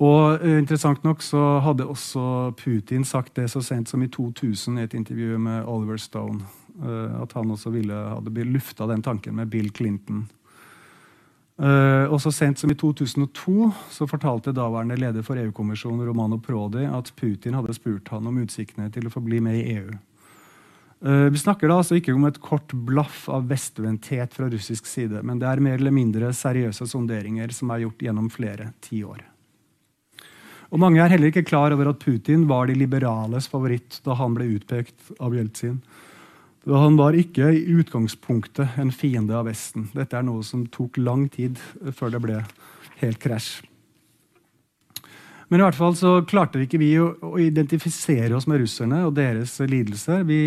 Og 0.00 0.40
interessant 0.48 1.02
nok 1.04 1.20
så 1.20 1.58
hadde 1.60 1.84
også 1.84 2.54
Putin 2.56 3.04
sagt 3.04 3.34
det 3.36 3.50
så 3.52 3.60
sent 3.60 3.90
som 3.90 4.00
i 4.00 4.08
2000 4.08 4.78
i 4.80 4.86
et 4.86 4.94
intervju 4.96 5.36
med 5.38 5.68
Oliver 5.68 6.00
Stone. 6.00 6.40
at 7.22 7.32
han 7.32 7.50
også 7.50 7.70
ville, 7.70 7.92
hadde 7.92 8.44
lufta 8.44 8.86
den 8.86 9.02
tanken 9.02 9.36
med 9.36 9.50
Bill 9.50 9.68
Clinton. 9.68 10.24
Uh, 11.60 12.08
og 12.08 12.20
Så 12.20 12.30
sent 12.32 12.58
som 12.58 12.70
i 12.70 12.74
2002 12.74 13.72
så 13.90 14.06
fortalte 14.08 14.52
daværende 14.56 14.96
leder 14.96 15.22
for 15.22 15.36
EU-kommisjonen 15.36 16.06
Romano 16.08 16.38
Prodi 16.38 16.86
at 16.88 17.12
Putin 17.16 17.54
hadde 17.54 17.74
spurt 17.76 18.08
han 18.08 18.26
om 18.26 18.38
utsiktene 18.40 18.88
til 18.88 19.06
å 19.06 19.12
få 19.12 19.20
bli 19.20 19.40
med 19.44 19.58
i 19.58 19.74
EU. 19.74 19.90
Uh, 21.00 21.30
vi 21.32 21.40
snakker 21.40 21.70
da 21.70 21.78
altså 21.80 21.96
ikke 21.96 22.12
om 22.12 22.26
et 22.28 22.40
kort 22.44 22.74
blaff 22.74 23.24
av 23.32 23.46
vestvendthet 23.48 24.34
fra 24.36 24.50
russisk 24.52 24.88
side, 24.88 25.22
men 25.24 25.40
det 25.40 25.48
er 25.48 25.62
mer 25.64 25.78
eller 25.80 25.94
mindre 25.96 26.32
seriøse 26.36 26.84
sonderinger 26.90 27.54
som 27.56 27.72
er 27.72 27.86
gjort 27.86 28.04
gjennom 28.04 28.28
flere 28.32 28.72
tiår. 28.84 29.24
Og 30.70 30.78
Mange 30.78 31.00
er 31.02 31.10
heller 31.10 31.32
ikke 31.32 31.48
klar 31.48 31.72
over 31.74 31.88
at 31.90 32.02
Putin 32.04 32.44
var 32.50 32.68
de 32.68 32.76
liberales 32.78 33.48
favoritt 33.50 33.98
da 34.04 34.14
han 34.20 34.36
ble 34.36 34.52
utpekt 34.54 35.10
av 35.18 35.34
Jeltsin. 35.34 35.80
Han 36.68 36.98
var 37.00 37.16
ikke 37.16 37.48
i 37.56 37.64
utgangspunktet 37.80 38.76
en 38.78 38.92
fiende 38.92 39.34
av 39.34 39.48
Vesten. 39.48 39.88
Dette 39.96 40.18
er 40.18 40.26
noe 40.28 40.44
som 40.46 40.68
tok 40.70 41.00
lang 41.00 41.26
tid 41.32 41.58
før 41.96 42.12
det 42.14 42.22
ble 42.22 42.38
helt 43.00 43.18
krasj. 43.22 43.69
Men 45.50 45.58
i 45.58 45.64
hvert 45.66 45.78
fall 45.78 45.96
så 45.98 46.20
klarte 46.30 46.62
ikke 46.62 46.78
vi 46.78 46.92
å, 47.02 47.10
å 47.26 47.34
identifisere 47.42 48.36
oss 48.38 48.46
med 48.46 48.62
russerne 48.62 49.02
og 49.08 49.16
deres 49.16 49.56
lidelser. 49.66 50.22
Vi 50.28 50.42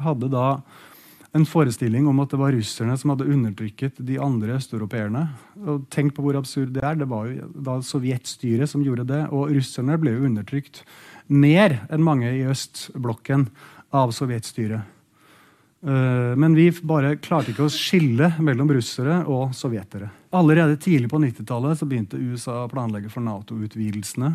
hadde 0.00 0.30
da 0.32 0.46
en 1.36 1.44
forestilling 1.44 2.06
om 2.08 2.22
at 2.22 2.32
det 2.32 2.40
var 2.40 2.54
russerne 2.56 2.96
som 2.96 3.12
hadde 3.12 3.28
undertrykket 3.28 4.00
de 4.08 4.16
andre 4.22 4.56
østeuropeerne. 4.56 5.26
Tenk 5.92 6.14
på 6.16 6.24
hvor 6.24 6.38
absurd 6.40 6.72
det 6.72 6.84
er. 6.88 6.96
Det 6.96 7.10
var 7.10 7.28
jo 7.28 7.50
da 7.68 7.76
sovjetstyret 7.84 8.72
som 8.72 8.84
gjorde 8.86 9.04
det. 9.10 9.22
Og 9.28 9.52
russerne 9.52 9.98
ble 10.00 10.16
jo 10.16 10.24
undertrykt 10.30 10.80
mer 11.28 11.82
enn 11.92 12.06
mange 12.06 12.32
i 12.32 12.46
østblokken 12.48 13.50
av 13.96 14.16
sovjetstyret. 14.16 14.95
Eh, 15.84 16.36
men 16.36 16.54
vi 16.56 16.70
bare 16.82 17.16
klarte 17.20 17.52
ikke 17.52 17.66
å 17.66 17.72
skille 17.72 18.32
mellom 18.42 18.70
russere 18.72 19.20
og 19.28 19.52
sovjetere. 19.56 20.08
Allerede 20.36 20.78
tidlig 20.80 21.10
på 21.12 21.20
90-tallet 21.22 21.84
begynte 21.84 22.20
USA 22.20 22.62
å 22.64 22.70
planlegge 22.72 23.12
for 23.12 23.24
Nato-utvidelsene. 23.26 24.32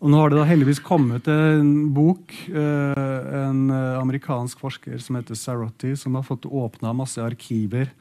Og 0.00 0.08
nå 0.08 0.16
har 0.16 0.32
det 0.32 0.38
da 0.38 0.46
heldigvis 0.48 0.80
kommet 0.80 1.26
en 1.28 1.90
bok, 1.92 2.32
eh, 2.48 3.34
en 3.42 3.68
amerikansk 3.70 4.62
forsker 4.62 4.96
som 4.98 5.18
heter 5.18 5.36
Sarotti, 5.36 5.92
som 5.96 6.16
har 6.16 6.24
fått 6.24 6.48
åpna 6.48 6.94
masse 6.96 7.20
arkiver 7.20 7.92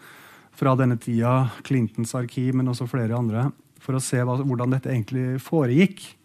fra 0.55 0.75
denne 0.79 0.95
tida, 0.99 1.51
Clintons 1.63 2.15
arkiv, 2.15 2.53
men 2.55 2.71
også 2.71 2.87
flere 2.87 3.15
andre, 3.15 3.49
for 3.79 3.95
å 3.95 4.03
se 4.03 4.19
hvordan 4.23 4.71
dette 4.71 4.91
egentlig 4.91 5.41
foregikk. 5.43 6.18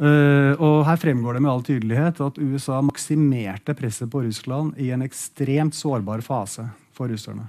Uh, 0.00 0.56
og 0.56 0.86
Her 0.88 0.96
fremgår 0.96 1.36
det 1.36 1.42
med 1.44 1.50
all 1.52 1.64
tydelighet 1.64 2.20
at 2.24 2.38
USA 2.40 2.78
maksimerte 2.80 3.74
presset 3.76 4.08
på 4.08 4.22
Russland 4.24 4.78
i 4.80 4.88
en 4.94 5.04
ekstremt 5.04 5.76
sårbar 5.76 6.22
fase 6.24 6.64
for 6.96 7.12
russerne. 7.12 7.44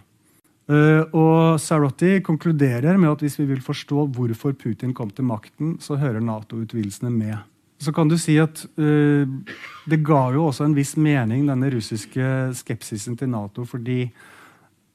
Uh, 0.67 1.07
og 1.15 1.61
Sarotti 1.63 2.19
konkluderer 2.23 2.99
med 2.99 3.13
at 3.13 3.23
hvis 3.23 3.39
vi 3.39 3.47
vil 3.53 3.63
forstå 3.63 4.03
hvorfor 4.17 4.51
Putin 4.59 4.91
kom 4.95 5.09
til 5.15 5.29
makten, 5.29 5.77
så 5.79 5.95
hører 5.95 6.19
Nato-utvidelsene 6.19 7.13
med. 7.13 7.39
Så 7.81 7.95
kan 7.95 8.11
du 8.11 8.17
si 8.19 8.35
at 8.37 8.65
uh, 8.77 9.23
Det 9.87 10.03
ga 10.03 10.21
jo 10.35 10.49
også 10.49 10.67
en 10.67 10.75
viss 10.75 10.97
mening, 10.99 11.47
denne 11.47 11.71
russiske 11.71 12.51
skepsisen 12.59 13.15
til 13.17 13.31
Nato, 13.31 13.63
fordi 13.63 14.03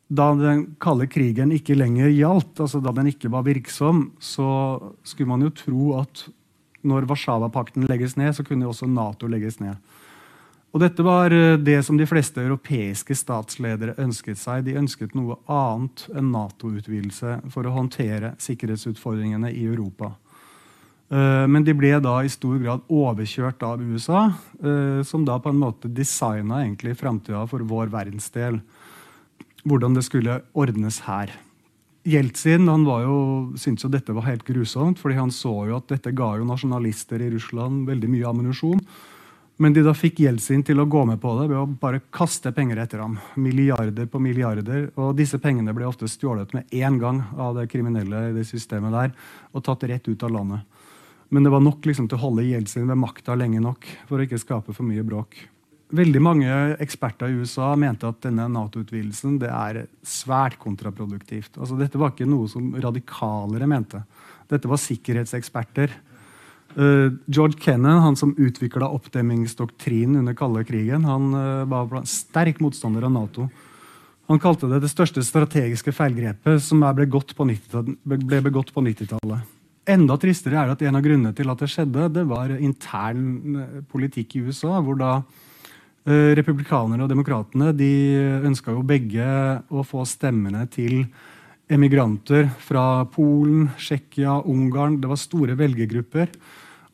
da 0.06 0.28
den 0.38 0.76
kalde 0.78 1.08
krigen 1.10 1.50
ikke 1.56 1.74
lenger 1.74 2.12
gjaldt, 2.12 2.60
altså 2.62 2.78
da 2.84 2.92
den 2.94 3.08
ikke 3.10 3.32
var 3.32 3.42
virksom, 3.48 4.10
så 4.22 4.46
skulle 5.02 5.32
man 5.32 5.42
jo 5.42 5.56
tro 5.56 5.96
at 5.98 6.28
når 6.86 7.08
Warszawapakten 7.10 7.86
legges 7.90 8.16
ned, 8.16 8.34
så 8.36 8.44
kunne 8.46 8.68
også 8.68 8.88
Nato 8.88 9.28
legges 9.30 9.58
ned. 9.60 9.76
Og 10.76 10.82
Dette 10.82 11.04
var 11.06 11.32
eh, 11.32 11.56
det 11.56 11.78
som 11.86 11.96
de 11.96 12.04
fleste 12.08 12.42
europeiske 12.42 13.16
statsledere 13.16 13.96
ønsket 14.02 14.36
seg. 14.36 14.66
De 14.66 14.76
ønsket 14.76 15.14
noe 15.16 15.38
annet 15.48 16.04
enn 16.12 16.28
Nato-utvidelse 16.34 17.38
for 17.54 17.64
å 17.64 17.72
håndtere 17.72 18.34
sikkerhetsutfordringene 18.44 19.54
i 19.56 19.64
Europa. 19.64 20.12
Eh, 21.08 21.46
men 21.48 21.64
de 21.64 21.72
ble 21.76 21.94
da 22.02 22.18
i 22.20 22.32
stor 22.32 22.58
grad 22.60 22.84
overkjørt 22.92 23.62
av 23.64 23.80
USA, 23.80 24.26
eh, 24.60 25.00
som 25.06 25.24
da 25.24 25.38
på 25.40 25.54
en 25.54 25.62
måte 25.62 25.88
designa 25.88 26.60
framtida 26.98 27.46
for 27.48 27.60
vår 27.64 27.88
verdensdel. 27.94 28.60
Hvordan 29.64 29.94
det 29.94 30.04
skulle 30.04 30.42
ordnes 30.52 31.00
her. 31.08 31.32
Jeltsin 32.06 32.68
han 32.70 32.84
jo, 32.86 33.18
syntes 33.58 33.82
jo 33.82 33.90
dette 33.90 34.14
var 34.14 34.28
helt 34.28 34.44
grusomt, 34.46 35.00
fordi 35.02 35.16
han 35.18 35.32
så 35.34 35.52
jo 35.66 35.80
at 35.80 35.88
dette 35.90 36.12
ga 36.14 36.36
jo 36.38 36.46
nasjonalister 36.46 37.18
i 37.24 37.32
Russland 37.32 37.88
veldig 37.88 38.10
mye 38.12 38.28
ammunisjon. 38.30 38.82
Men 39.58 39.72
de 39.72 39.82
da 39.82 39.94
fikk 39.96 40.20
Jeltsin 40.20 40.62
til 40.68 40.78
å 40.82 40.86
gå 40.86 41.02
med 41.08 41.18
på 41.22 41.32
det 41.38 41.48
ved 41.48 41.56
å 41.58 41.78
bare 41.80 42.02
kaste 42.14 42.52
penger 42.54 42.78
etter 42.82 43.00
ham. 43.00 43.16
Milliarder 43.40 44.06
på 44.12 44.20
milliarder. 44.20 44.90
Og 45.00 45.16
disse 45.18 45.40
pengene 45.42 45.74
ble 45.74 45.88
ofte 45.88 46.06
stjålet 46.12 46.52
med 46.54 46.70
én 46.76 47.00
gang 47.00 47.22
av 47.40 47.56
det 47.56 47.66
kriminelle 47.72 48.28
i 48.28 48.36
det 48.36 48.44
systemet 48.46 48.94
der, 48.94 49.14
og 49.56 49.64
tatt 49.66 49.88
rett 49.88 50.06
ut 50.06 50.26
av 50.28 50.34
landet. 50.36 50.84
Men 51.32 51.42
det 51.42 51.50
var 51.56 51.64
nok 51.64 51.88
liksom 51.88 52.06
til 52.06 52.20
å 52.20 52.24
holde 52.28 52.46
Jeltsin 52.46 52.86
ved 52.86 53.00
makta 53.00 53.34
lenge 53.34 53.58
nok 53.64 53.88
for 54.06 54.20
å 54.20 54.28
ikke 54.28 54.38
skape 54.38 54.76
for 54.76 54.86
mye 54.86 55.02
bråk. 55.02 55.40
Veldig 55.96 56.20
mange 56.20 56.54
eksperter 56.82 57.30
i 57.30 57.38
USA 57.40 57.70
mente 57.78 58.08
at 58.08 58.18
denne 58.26 58.48
Nato-utvidelsen 58.52 59.38
er 59.46 59.84
svært 60.04 60.58
kontraproduktivt. 60.60 61.54
Altså, 61.56 61.78
dette 61.78 62.00
var 62.00 62.12
ikke 62.12 62.28
noe 62.28 62.50
som 62.50 62.74
radikalere 62.82 63.68
mente. 63.70 64.02
Dette 64.50 64.68
var 64.68 64.82
sikkerhetseksperter. 64.82 65.94
Uh, 66.76 67.14
George 67.30 67.56
Kennan, 67.62 68.02
han 68.04 68.18
som 68.18 68.34
utvikla 68.36 68.90
oppdemmingsdoktrinen 68.92 70.20
under 70.20 70.36
kalde 70.36 70.66
krigen, 70.68 71.06
han 71.08 71.30
uh, 71.32 71.64
var 71.70 72.02
sterk 72.10 72.60
motstander 72.60 73.06
av 73.06 73.14
Nato. 73.14 73.46
Han 74.26 74.42
kalte 74.42 74.68
det 74.68 74.82
det 74.82 74.90
største 74.90 75.22
strategiske 75.24 75.94
feilgrepet 75.94 76.60
som 76.66 76.82
ble, 76.82 77.06
ble 77.06 78.40
begått 78.42 78.74
på 78.74 78.82
90-tallet. 78.84 79.54
Enda 79.86 80.16
tristere 80.18 80.58
er 80.58 80.66
det 80.66 80.74
at 80.74 80.86
en 80.88 80.98
av 80.98 81.04
grunnene 81.04 81.34
til 81.36 81.52
at 81.52 81.60
det 81.62 81.70
skjedde, 81.70 82.08
det 82.10 82.24
var 82.26 82.50
intern 82.58 83.60
eh, 83.62 83.76
politikk 83.86 84.34
i 84.34 84.42
USA. 84.48 84.80
hvor 84.82 84.98
da 84.98 85.20
republikanerne 86.06 87.02
og 87.02 87.10
demokratene 87.10 87.72
de 87.74 87.90
ønska 88.46 88.70
jo 88.70 88.84
begge 88.86 89.26
å 89.66 89.82
få 89.82 90.04
stemmene 90.06 90.62
til 90.70 91.00
emigranter 91.66 92.46
fra 92.62 93.04
Polen, 93.10 93.70
Tsjekkia, 93.78 94.38
Ungarn. 94.46 95.00
Det 95.02 95.10
var 95.10 95.18
store 95.18 95.56
velgergrupper. 95.58 96.30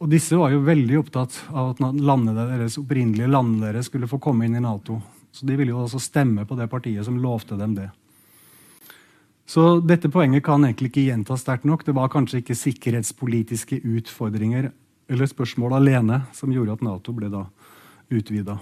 Og 0.03 0.11
disse 0.11 0.37
var 0.39 0.51
jo 0.51 0.65
veldig 0.67 0.99
opptatt 0.99 1.37
av 1.53 1.75
at 1.75 1.83
landene 1.83 2.35
deres, 2.35 2.79
opprinnelige 2.81 3.31
landene 3.31 3.69
deres 3.69 3.91
skulle 3.91 4.09
få 4.11 4.19
komme 4.23 4.49
inn 4.49 4.57
i 4.59 4.63
Nato. 4.65 4.97
Så 5.33 5.47
de 5.47 5.57
ville 5.57 5.73
jo 5.73 5.85
også 5.85 6.01
stemme 6.03 6.47
på 6.49 6.57
det 6.59 6.67
partiet 6.73 7.07
som 7.07 7.21
lovte 7.23 7.57
dem 7.61 7.77
det. 7.77 7.89
Så 9.47 9.83
dette 9.85 10.11
poenget 10.13 10.45
kan 10.47 10.65
egentlig 10.65 10.91
ikke 10.91 11.07
gjentas 11.07 11.45
sterkt 11.45 11.67
nok. 11.69 11.85
Det 11.85 11.95
var 11.95 12.11
kanskje 12.13 12.41
ikke 12.41 12.57
sikkerhetspolitiske 12.57 13.83
utfordringer 13.85 14.71
eller 15.13 15.29
spørsmål 15.29 15.77
alene 15.77 16.23
som 16.33 16.53
gjorde 16.55 16.79
at 16.79 16.85
Nato 16.87 17.13
ble 17.15 17.29
da 17.33 17.45
utvida. 18.13 18.59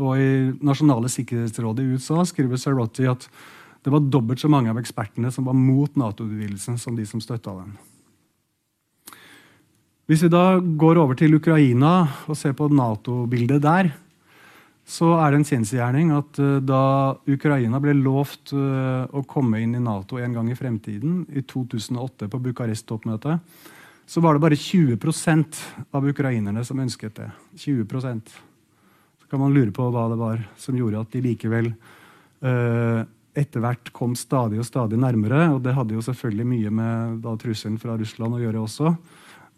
Og 0.00 0.16
I 0.16 0.30
Nasjonale 0.64 1.10
sikkerhetsrådet 1.12 1.84
i 1.84 1.96
USA 1.96 2.22
skriver 2.28 2.60
Sarotti 2.60 3.08
at 3.10 3.26
det 3.82 3.90
var 3.90 4.04
dobbelt 4.06 4.40
så 4.40 4.48
mange 4.50 4.70
av 4.70 4.78
ekspertene 4.78 5.32
som 5.34 5.48
var 5.48 5.58
mot 5.58 5.96
Nato-utvidelsen, 5.98 6.78
som 6.78 6.94
de 6.96 7.06
som 7.08 7.20
støtta 7.20 7.56
den. 7.58 7.74
Hvis 10.06 10.22
vi 10.24 10.30
da 10.30 10.60
går 10.60 11.00
over 11.02 11.18
til 11.18 11.34
Ukraina 11.34 12.06
og 12.30 12.38
ser 12.38 12.54
på 12.58 12.70
Nato-bildet 12.70 13.62
der, 13.62 13.90
så 14.82 15.12
er 15.22 15.30
det 15.30 15.40
en 15.40 15.46
kjensgjerning 15.46 16.10
at 16.14 16.38
uh, 16.42 16.58
da 16.58 16.82
Ukraina 17.30 17.78
ble 17.82 17.94
lovt 17.96 18.50
uh, 18.54 19.06
å 19.14 19.22
komme 19.30 19.62
inn 19.62 19.76
i 19.78 19.82
Nato 19.82 20.18
en 20.18 20.34
gang 20.34 20.50
i 20.50 20.58
fremtiden, 20.58 21.22
i 21.30 21.44
2008 21.46 22.28
på 22.30 22.40
Bucarest-toppmøtet, 22.42 23.62
så 24.06 24.20
var 24.20 24.34
det 24.34 24.42
bare 24.42 24.58
20% 24.58 25.60
av 25.94 26.08
ukrainerne 26.10 26.64
som 26.66 26.82
ønsket 26.82 27.14
det. 27.20 27.28
20 27.62 27.86
Så 28.02 28.51
kan 29.32 29.40
man 29.40 29.54
lure 29.56 29.72
på 29.72 29.86
hva 29.88 30.10
det 30.12 30.20
var 30.20 30.40
som 30.60 30.76
gjorde 30.76 31.00
at 31.00 31.14
de 31.14 31.22
likevel 31.24 31.70
eh, 31.72 32.98
etter 33.32 33.62
hvert 33.64 33.88
kom 33.96 34.12
stadig 34.18 34.58
og 34.60 34.66
stadig 34.68 34.98
nærmere. 35.00 35.46
Og 35.54 35.62
det 35.64 35.72
hadde 35.72 35.96
jo 35.96 36.04
selvfølgelig 36.04 36.48
mye 36.50 36.72
med 36.76 37.22
da, 37.24 37.32
trusselen 37.40 37.78
fra 37.80 37.96
Russland 37.96 38.36
å 38.36 38.42
gjøre 38.42 38.60
også. 38.60 38.92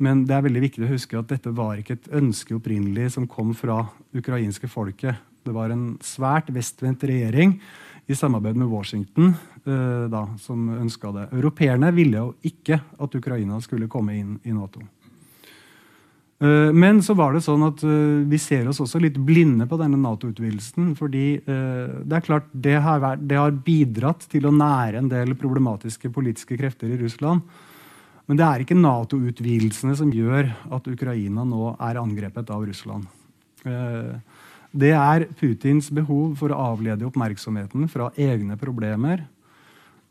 Men 0.04 0.22
det 0.28 0.36
er 0.36 0.46
veldig 0.46 0.62
viktig 0.62 0.86
å 0.86 0.92
huske 0.92 1.18
at 1.18 1.30
dette 1.30 1.50
var 1.54 1.80
ikke 1.80 1.98
et 1.98 2.06
ønske 2.14 2.54
opprinnelig 2.54 3.16
som 3.16 3.26
kom 3.30 3.50
fra 3.58 3.80
ukrainske 4.14 4.70
folket. 4.70 5.18
Det 5.42 5.54
var 5.54 5.74
en 5.74 5.96
svært 6.06 6.54
vestvendt 6.54 7.02
regjering 7.10 7.58
i 8.06 8.14
samarbeid 8.14 8.58
med 8.60 8.70
Washington 8.70 9.32
eh, 9.34 10.06
da, 10.12 10.28
som 10.38 10.68
ønska 10.76 11.10
det. 11.18 11.28
Europeerne 11.34 11.90
ville 11.98 12.22
jo 12.22 12.34
ikke 12.46 12.78
at 12.78 13.18
Ukraina 13.18 13.58
skulle 13.64 13.90
komme 13.90 14.14
inn 14.20 14.36
i 14.46 14.54
Nato. 14.54 14.86
Eh, 16.42 16.72
men 16.74 16.98
så 17.02 17.14
var 17.14 17.34
det 17.34 17.44
sånn 17.44 17.62
at 17.66 17.82
eh, 17.86 18.24
vi 18.26 18.38
ser 18.42 18.66
oss 18.70 18.80
også 18.82 18.98
litt 19.02 19.18
blinde 19.22 19.68
på 19.70 19.78
denne 19.78 20.00
Nato-utvidelsen. 20.00 20.94
fordi 20.98 21.26
eh, 21.38 22.00
det 22.02 22.18
er 22.18 22.26
klart 22.26 22.48
det 22.52 22.74
har, 22.82 23.02
vært, 23.02 23.22
det 23.28 23.38
har 23.38 23.54
bidratt 23.54 24.26
til 24.30 24.48
å 24.48 24.54
nære 24.54 24.98
en 24.98 25.12
del 25.12 25.36
problematiske 25.38 26.10
politiske 26.14 26.58
krefter 26.58 26.90
i 26.90 26.98
Russland 27.00 27.44
men 28.24 28.38
det 28.40 28.44
er 28.46 28.62
ikke 28.64 28.78
Nato-utvidelsene 28.78 29.94
som 29.98 30.12
gjør 30.12 30.48
at 30.72 30.86
Ukraina 30.88 31.42
nå 31.44 31.74
er 31.76 31.98
angrepet 32.00 32.48
av 32.54 32.62
Russland. 32.64 33.04
Det 34.72 34.92
er 34.96 35.26
Putins 35.36 35.90
behov 35.92 36.32
for 36.40 36.48
å 36.48 36.62
avlede 36.72 37.04
oppmerksomheten 37.04 37.84
fra 37.92 38.08
egne 38.16 38.56
problemer. 38.56 39.26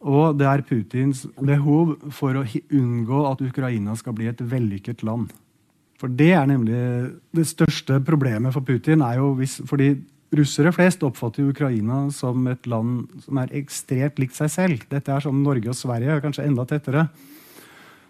Og 0.05 0.37
det 0.37 0.45
er 0.45 0.61
Putins 0.67 1.23
behov 1.41 1.95
for 2.13 2.37
å 2.37 2.45
unngå 2.45 3.23
at 3.31 3.41
Ukraina 3.41 3.97
skal 3.97 4.13
bli 4.19 4.29
et 4.29 4.45
vellykket 4.45 5.01
land. 5.01 5.33
For 6.03 6.11
det 6.11 6.33
er 6.35 6.47
nemlig 6.49 6.79
det 7.31 7.45
største 7.47 8.01
problemet 8.03 8.51
for 8.51 8.65
Putin. 8.67 9.01
er 9.01 9.21
jo 9.21 9.29
hvis, 9.39 9.61
fordi 9.63 9.93
Russere 10.33 10.71
flest 10.73 11.03
oppfatter 11.05 11.45
Ukraina 11.45 12.07
som 12.11 12.47
et 12.49 12.65
land 12.65 13.05
som 13.21 13.37
er 13.37 13.53
ekstremt 13.53 14.17
likt 14.17 14.33
seg 14.35 14.49
selv. 14.49 14.85
Dette 14.89 15.13
er 15.13 15.21
som 15.21 15.43
Norge 15.45 15.69
og 15.69 15.77
Sverige, 15.77 16.17
kanskje 16.23 16.47
enda 16.49 16.65
tettere. 16.65 17.05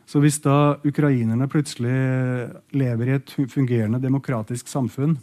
Så 0.07 0.21
hvis 0.23 0.39
da 0.43 0.77
ukrainerne 0.87 1.49
plutselig 1.51 1.93
lever 2.75 3.11
i 3.11 3.17
et 3.17 3.33
fungerende 3.51 3.99
demokratisk 4.03 4.71
samfunn 4.71 5.17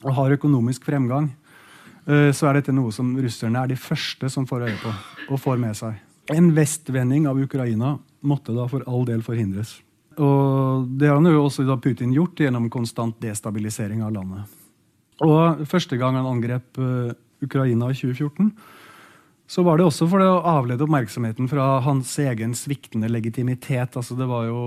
og 0.00 0.16
har 0.16 0.36
økonomisk 0.38 0.88
fremgang, 0.88 1.28
eh, 2.08 2.32
så 2.32 2.48
er 2.48 2.58
dette 2.58 2.74
noe 2.74 2.92
som 2.96 3.12
russerne 3.20 3.60
er 3.60 3.72
de 3.72 3.76
første 3.76 4.32
som 4.32 4.48
får 4.48 4.66
øye 4.70 4.80
på 4.80 4.94
og 5.28 5.40
får 5.40 5.60
med 5.60 5.76
seg. 5.76 6.00
En 6.32 6.50
vestvending 6.56 7.28
av 7.28 7.38
Ukraina 7.40 7.98
måtte 8.24 8.56
da 8.56 8.66
for 8.72 8.82
all 8.88 9.04
del 9.04 9.22
forhindres. 9.22 9.78
Og 10.20 10.86
Det 11.00 11.08
har 11.08 11.20
jo 11.24 11.44
også 11.46 11.64
Putin 11.80 12.12
gjort 12.12 12.40
gjennom 12.40 12.68
konstant 12.70 13.16
destabilisering 13.20 14.02
av 14.04 14.12
landet. 14.12 14.44
Og 15.24 15.64
Første 15.68 15.96
gang 16.00 16.16
han 16.16 16.28
angrep 16.28 16.78
eh, 16.78 17.16
Ukraina 17.40 17.90
i 17.90 17.96
2014, 17.96 18.52
så 19.50 19.64
var 19.66 19.80
det 19.80 19.86
også 19.88 20.06
for 20.06 20.22
å 20.22 20.42
avlede 20.46 20.84
oppmerksomheten 20.86 21.48
fra 21.50 21.80
hans 21.82 22.12
egen 22.22 22.52
sviktende 22.54 23.08
legitimitet. 23.10 23.96
Altså 23.98 24.14
det 24.14 24.28
var 24.30 24.44
jo 24.46 24.60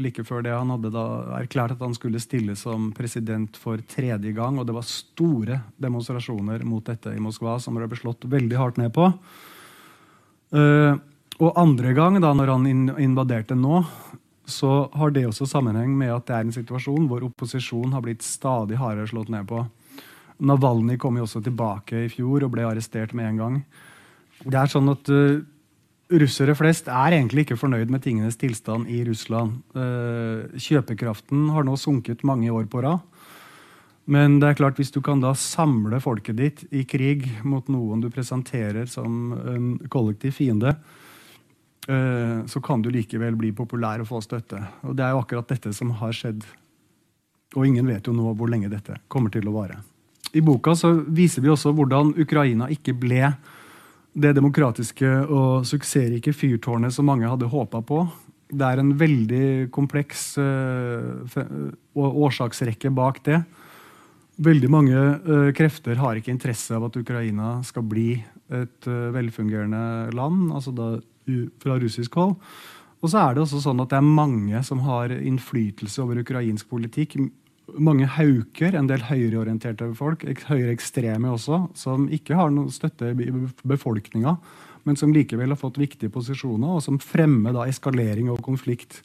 like 0.00 0.24
før 0.24 0.40
det 0.46 0.54
han 0.54 0.72
hadde 0.72 0.92
da 0.94 1.04
erklært 1.36 1.74
at 1.74 1.84
han 1.84 1.92
skulle 1.92 2.22
stille 2.22 2.56
som 2.56 2.94
president 2.96 3.58
for 3.60 3.82
tredje 3.92 4.32
gang. 4.32 4.56
Og 4.56 4.64
det 4.64 4.76
var 4.78 4.88
store 4.88 5.58
demonstrasjoner 5.76 6.64
mot 6.64 6.86
dette 6.88 7.12
i 7.12 7.20
Moskva 7.20 7.58
som 7.60 7.76
ble 7.76 7.90
beslått 7.92 8.24
veldig 8.24 8.56
hardt 8.56 8.80
ned 8.80 8.94
på. 8.96 9.10
Uh, 10.56 10.96
og 11.36 11.60
andre 11.60 11.92
gang, 11.96 12.16
da 12.24 12.32
når 12.36 12.54
han 12.54 12.96
invaderte 13.04 13.58
nå, 13.58 13.82
så 14.52 14.88
har 14.96 15.12
det 15.14 15.26
også 15.28 15.48
sammenheng 15.48 15.92
med 15.98 16.12
at 16.14 16.26
det 16.28 16.36
er 16.36 16.46
en 16.46 16.54
situasjon 16.54 17.06
hvor 17.10 17.24
opposisjonen 17.26 17.94
har 17.96 18.04
blitt 18.04 18.26
stadig 18.26 18.78
hardere 18.80 19.10
slått 19.10 19.30
ned 19.32 19.48
på. 19.50 19.62
Navalny 20.40 20.96
kom 21.00 21.18
jo 21.18 21.26
også 21.26 21.42
tilbake 21.44 22.06
i 22.06 22.10
fjor 22.12 22.46
og 22.46 22.52
ble 22.54 22.66
arrestert 22.68 23.14
med 23.16 23.28
en 23.28 23.40
gang. 23.40 23.56
Det 24.40 24.56
er 24.56 24.70
sånn 24.72 24.88
at 24.92 25.10
uh, 25.12 25.40
Russere 26.10 26.56
flest 26.58 26.88
er 26.90 27.14
egentlig 27.14 27.44
ikke 27.44 27.60
fornøyd 27.60 27.90
med 27.92 28.02
tingenes 28.02 28.38
tilstand 28.40 28.88
i 28.90 29.02
Russland. 29.06 29.60
Uh, 29.76 30.48
kjøpekraften 30.58 31.50
har 31.54 31.66
nå 31.66 31.76
sunket 31.78 32.24
mange 32.26 32.50
år 32.50 32.66
på 32.72 32.82
rad. 32.82 33.04
Men 34.10 34.40
det 34.42 34.48
er 34.48 34.58
klart 34.58 34.80
hvis 34.80 34.90
du 34.90 34.98
kan 35.04 35.20
da 35.22 35.36
samle 35.38 36.00
folket 36.02 36.38
ditt 36.40 36.64
i 36.74 36.82
krig 36.88 37.28
mot 37.46 37.68
noen 37.70 38.00
du 38.02 38.08
presenterer 38.10 38.88
som 38.90 39.36
en 39.52 39.68
kollektiv 39.92 40.34
fiende, 40.40 40.74
så 41.86 42.60
kan 42.62 42.82
du 42.84 42.90
likevel 42.92 43.34
bli 43.40 43.48
populær 43.56 44.02
og 44.02 44.06
få 44.06 44.18
støtte. 44.22 44.58
Og 44.84 44.92
Det 44.94 45.02
er 45.02 45.14
jo 45.14 45.22
akkurat 45.22 45.48
dette 45.48 45.72
som 45.74 45.90
har 45.98 46.12
skjedd. 46.14 46.44
Og 47.56 47.66
ingen 47.66 47.88
vet 47.88 48.06
jo 48.06 48.12
nå 48.14 48.34
hvor 48.36 48.50
lenge 48.52 48.68
dette 48.70 48.98
kommer 49.10 49.32
til 49.32 49.48
å 49.48 49.54
vare. 49.54 49.80
I 50.36 50.42
boka 50.44 50.76
så 50.78 50.92
viser 51.10 51.42
vi 51.42 51.50
også 51.50 51.72
hvordan 51.74 52.12
Ukraina 52.20 52.68
ikke 52.70 52.94
ble 52.94 53.32
det 54.10 54.34
demokratiske 54.36 55.08
og 55.26 55.66
suksessrike 55.66 56.34
fyrtårnet 56.34 56.94
som 56.94 57.08
mange 57.10 57.28
hadde 57.30 57.50
håpa 57.50 57.82
på. 57.86 58.04
Det 58.50 58.66
er 58.66 58.82
en 58.82 58.92
veldig 58.98 59.70
kompleks 59.74 60.32
uh, 60.38 61.26
årsaksrekke 61.94 62.90
bak 62.94 63.22
det. 63.26 63.40
Veldig 64.40 64.70
mange 64.72 64.98
uh, 64.98 65.50
krefter 65.54 65.98
har 66.00 66.18
ikke 66.18 66.34
interesse 66.34 66.74
av 66.74 66.88
at 66.88 66.98
Ukraina 66.98 67.58
skal 67.66 67.86
bli 67.86 68.12
et 68.50 68.86
velfungerende 69.14 70.10
land, 70.10 70.48
altså 70.50 70.72
da, 70.74 70.88
fra 71.62 71.78
russisk 71.80 72.16
hold. 72.20 72.36
Og 73.00 73.08
så 73.08 73.20
er 73.22 73.34
det 73.34 73.44
også 73.44 73.62
sånn 73.64 73.80
at 73.80 73.92
det 73.92 74.00
er 74.00 74.06
mange 74.06 74.60
som 74.66 74.82
har 74.84 75.12
innflytelse 75.14 76.02
over 76.04 76.20
ukrainsk 76.20 76.68
politikk 76.68 77.16
mange 77.78 78.08
hauker, 78.16 78.74
en 78.74 78.88
del 78.90 79.04
høyreorienterte 79.06 79.90
folk, 79.98 80.24
høyreekstreme 80.48 81.30
også, 81.30 81.62
som 81.78 82.08
ikke 82.12 82.38
har 82.38 82.50
noe 82.54 82.72
støtte 82.72 83.12
i 83.12 83.30
befolkninga, 83.68 84.36
men 84.88 84.96
som 84.96 85.12
likevel 85.14 85.52
har 85.52 85.60
fått 85.60 85.78
viktige 85.80 86.12
posisjoner, 86.12 86.78
og 86.78 86.84
som 86.84 86.98
fremmer 87.02 87.54
da 87.56 87.66
eskalering 87.68 88.30
og 88.32 88.42
konflikt. 88.44 89.02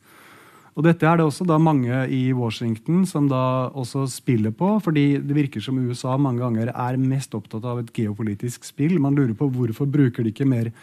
Og 0.75 0.84
Dette 0.84 1.08
er 1.08 1.19
det 1.19 1.23
også 1.23 1.45
da 1.47 1.56
mange 1.62 2.01
i 2.12 2.34
Washington 2.36 3.06
som 3.08 3.30
da 3.32 3.71
også 3.71 4.04
spiller 4.12 4.51
på, 4.51 4.73
fordi 4.84 5.21
det 5.23 5.38
virker 5.38 5.63
som 5.63 5.80
USA 5.80 6.17
mange 6.19 6.43
ganger 6.43 6.73
er 6.73 6.99
mest 6.99 7.36
opptatt 7.38 7.63
av 7.63 7.80
et 7.80 7.93
geopolitisk 7.95 8.67
spill. 8.67 8.97
Man 8.99 9.15
lurer 9.15 9.32
på 9.39 9.47
hvorfor 9.56 9.88
bruker 9.88 10.25
de 10.25 10.34
ikke 10.34 10.47
mer 10.47 10.73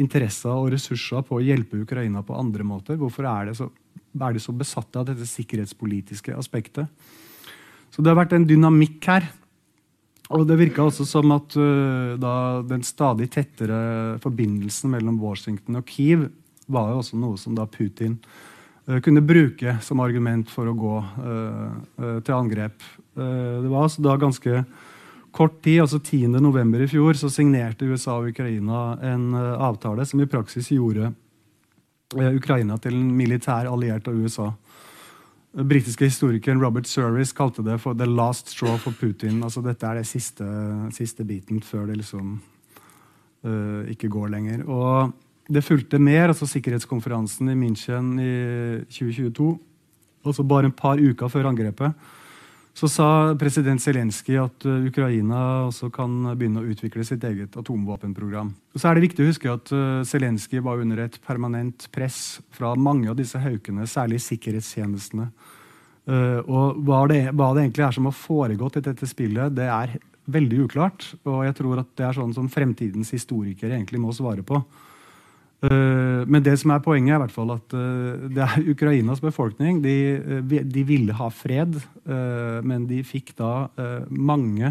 interesser 0.00 0.52
og 0.52 0.70
ressurser 0.74 1.24
på 1.26 1.38
å 1.38 1.44
hjelpe 1.44 1.80
Ukraina 1.82 2.22
på 2.26 2.36
andre 2.36 2.64
måter. 2.66 2.98
Hvorfor 3.00 3.28
er 3.30 3.50
det 3.50 3.56
så 3.58 3.70
er 4.24 4.36
de 4.36 4.42
så 4.42 4.54
besatte 4.56 5.00
av 5.00 5.08
dette 5.08 5.26
sikkerhetspolitiske 5.28 6.34
aspektet. 6.36 6.88
Så 7.92 8.02
det 8.02 8.12
har 8.12 8.18
vært 8.18 8.34
en 8.36 8.46
dynamikk 8.48 9.08
her. 9.10 9.28
Og 10.34 10.42
det 10.48 10.58
virka 10.58 10.82
også 10.82 11.06
som 11.06 11.30
at 11.36 11.54
uh, 11.54 12.16
den 12.66 12.82
stadig 12.86 13.28
tettere 13.34 14.18
forbindelsen 14.24 14.90
mellom 14.96 15.20
Washington 15.22 15.78
og 15.78 15.86
Kiev 15.86 16.26
var 16.66 16.90
jo 16.90 17.02
også 17.02 17.18
noe 17.20 17.38
som 17.38 17.54
da 17.54 17.68
Putin 17.70 18.16
uh, 18.88 18.98
kunne 19.04 19.22
bruke 19.22 19.76
som 19.86 20.02
argument 20.02 20.50
for 20.50 20.66
å 20.66 20.74
gå 20.74 20.96
uh, 20.98 22.18
til 22.26 22.34
angrep. 22.34 22.82
det 23.16 23.70
var 23.70 23.86
altså 23.86 24.02
da 24.04 24.16
ganske 24.20 24.64
kort 25.36 25.60
tid, 25.64 25.82
altså 25.84 26.00
10.11. 26.00 26.82
i 26.82 26.88
fjor, 26.88 27.20
så 27.20 27.28
signerte 27.32 27.86
USA 27.86 28.16
og 28.16 28.32
Ukraina 28.32 28.96
en 29.04 29.30
avtale 29.36 30.06
som 30.08 30.22
i 30.24 30.28
praksis 30.30 30.72
gjorde 30.72 31.12
Eh, 32.14 32.36
Ukraina 32.38 32.76
til 32.78 32.94
en 32.94 33.10
militær 33.18 33.66
alliert 33.66 34.06
av 34.06 34.14
USA. 34.14 34.52
Den 35.56 35.66
britiske 35.70 36.06
historikeren 36.06 36.60
Robert 36.62 36.86
Service 36.86 37.34
kalte 37.34 37.64
det 37.64 37.80
for 37.80 37.94
'the 37.94 38.06
last 38.06 38.48
straw 38.48 38.76
for 38.76 38.92
Putin'. 38.92 39.42
Altså 39.42 39.62
Dette 39.62 39.86
er 39.86 39.94
det 39.94 40.06
siste, 40.06 40.44
siste 40.92 41.24
biten 41.24 41.60
før 41.60 41.86
det 41.86 41.96
liksom 41.96 42.40
uh, 43.44 43.82
ikke 43.90 44.08
går 44.08 44.28
lenger. 44.28 44.68
Og 44.68 45.12
det 45.48 45.64
fulgte 45.64 45.98
mer, 45.98 46.28
altså 46.28 46.46
Sikkerhetskonferansen 46.46 47.48
i 47.48 47.54
München 47.54 48.20
i 48.20 48.84
2022. 48.84 49.58
altså 50.26 50.42
bare 50.42 50.64
en 50.64 50.72
par 50.72 50.98
uker 50.98 51.28
før 51.28 51.46
angrepet, 51.46 51.92
så 52.76 52.88
sa 52.92 53.08
president 53.40 53.80
Zelenskyj 53.80 54.36
at 54.42 54.66
uh, 54.68 54.84
Ukraina 54.84 55.38
også 55.64 55.88
kan 55.94 56.12
begynne 56.36 56.60
å 56.60 56.68
utvikle 56.68 57.06
sitt 57.08 57.22
eget 57.24 57.56
atomvåpenprogram. 57.56 58.50
Og 58.52 58.82
så 58.82 58.90
er 58.90 58.98
det 58.98 59.06
viktig 59.06 59.24
å 59.24 59.28
huske 59.30 59.48
at 59.48 59.72
uh, 59.72 60.02
Zelenskyj 60.04 60.60
var 60.66 60.82
under 60.84 61.00
et 61.06 61.16
permanent 61.24 61.86
press 61.94 62.42
fra 62.52 62.74
mange 62.76 63.08
av 63.08 63.16
disse 63.16 63.40
haukene, 63.40 63.88
særlig 63.88 64.20
sikkerhetstjenestene. 64.26 65.30
Uh, 66.06 66.42
og 66.44 66.82
hva 66.84 67.00
det, 67.08 67.22
hva 67.32 67.54
det, 67.56 67.64
egentlig 67.64 67.86
er 67.86 67.96
som 67.96 68.10
har 68.10 68.18
foregått 68.18 68.76
i 68.82 68.84
dette 68.90 69.08
spillet, 69.08 69.56
det 69.56 69.70
er 69.72 69.96
veldig 70.36 70.66
uklart. 70.66 71.08
Og 71.24 71.46
jeg 71.46 71.56
tror 71.56 71.80
at 71.80 71.88
det 71.96 72.10
er 72.10 72.18
sånn 72.20 72.36
som 72.36 72.52
fremtidens 72.52 73.14
historikere 73.16 73.72
egentlig 73.78 74.04
må 74.04 74.12
svare 74.12 74.44
på. 74.44 74.60
Eh, 75.64 76.22
men 76.28 76.44
det 76.44 76.56
som 76.60 76.74
er 76.74 76.82
poenget, 76.84 77.14
er 77.14 77.20
i 77.20 77.24
hvert 77.24 77.34
fall 77.34 77.54
at 77.54 77.76
eh, 77.76 78.26
det 78.36 78.44
er 78.44 78.68
Ukrainas 78.74 79.22
befolkning. 79.24 79.80
De, 79.84 79.96
eh, 80.18 80.58
de 80.62 80.84
ville 80.86 81.16
ha 81.16 81.30
fred, 81.32 81.78
men 82.06 82.84
de 82.86 83.00
fikk 83.02 83.32
da 83.40 83.66
mange, 84.14 84.68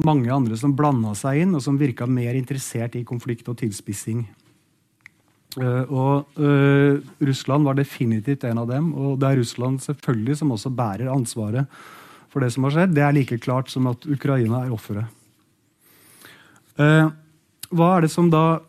mange 0.00 0.30
andre 0.32 0.56
som 0.56 0.72
blanda 0.76 1.12
seg 1.18 1.42
inn, 1.42 1.52
og 1.52 1.60
som 1.64 1.76
virka 1.80 2.06
mer 2.08 2.38
interessert 2.38 2.96
i 2.96 3.04
konflikt 3.04 3.50
og 3.52 3.58
tilspissing. 3.60 4.22
og 5.92 6.40
Russland 7.20 7.68
var 7.68 7.76
definitivt 7.76 8.44
en 8.48 8.62
av 8.62 8.70
dem, 8.70 8.94
og 8.94 9.20
det 9.20 9.28
er 9.28 9.36
Russland 9.42 9.82
selvfølgelig 9.84 10.38
som 10.40 10.54
også 10.56 10.72
bærer 10.72 11.12
ansvaret 11.12 11.68
for 12.32 12.40
det 12.40 12.48
som 12.54 12.64
har 12.64 12.72
skjedd. 12.72 12.94
Det 12.96 13.04
er 13.04 13.12
like 13.12 13.38
klart 13.38 13.68
som 13.68 13.86
at 13.86 14.06
Ukraina 14.08 14.64
er 14.64 14.72
offeret. 14.72 15.04
hva 16.76 17.96
er 17.96 18.00
det 18.00 18.10
som 18.10 18.30
da 18.32 18.62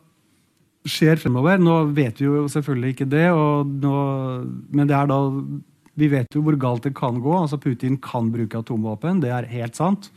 skjer 0.88 1.20
fremover. 1.22 1.62
Nå 1.62 1.80
vet 1.96 2.20
vi 2.20 2.28
jo 2.28 2.48
selvfølgelig 2.52 2.96
ikke 2.96 3.10
det, 3.12 3.28
nå, 3.84 3.94
men 4.74 4.90
det 4.90 4.98
er 4.98 5.10
da 5.12 5.22
vi 5.94 6.10
vet 6.10 6.34
jo 6.34 6.42
hvor 6.42 6.58
galt 6.58 6.88
det 6.88 6.96
kan 6.98 7.20
gå. 7.22 7.34
altså 7.38 7.60
Putin 7.62 8.00
kan 8.02 8.32
bruke 8.34 8.60
atomvåpen. 8.60 9.22
Det 9.22 9.30
er 9.30 9.50
helt 9.52 9.78
sant. 9.78 10.10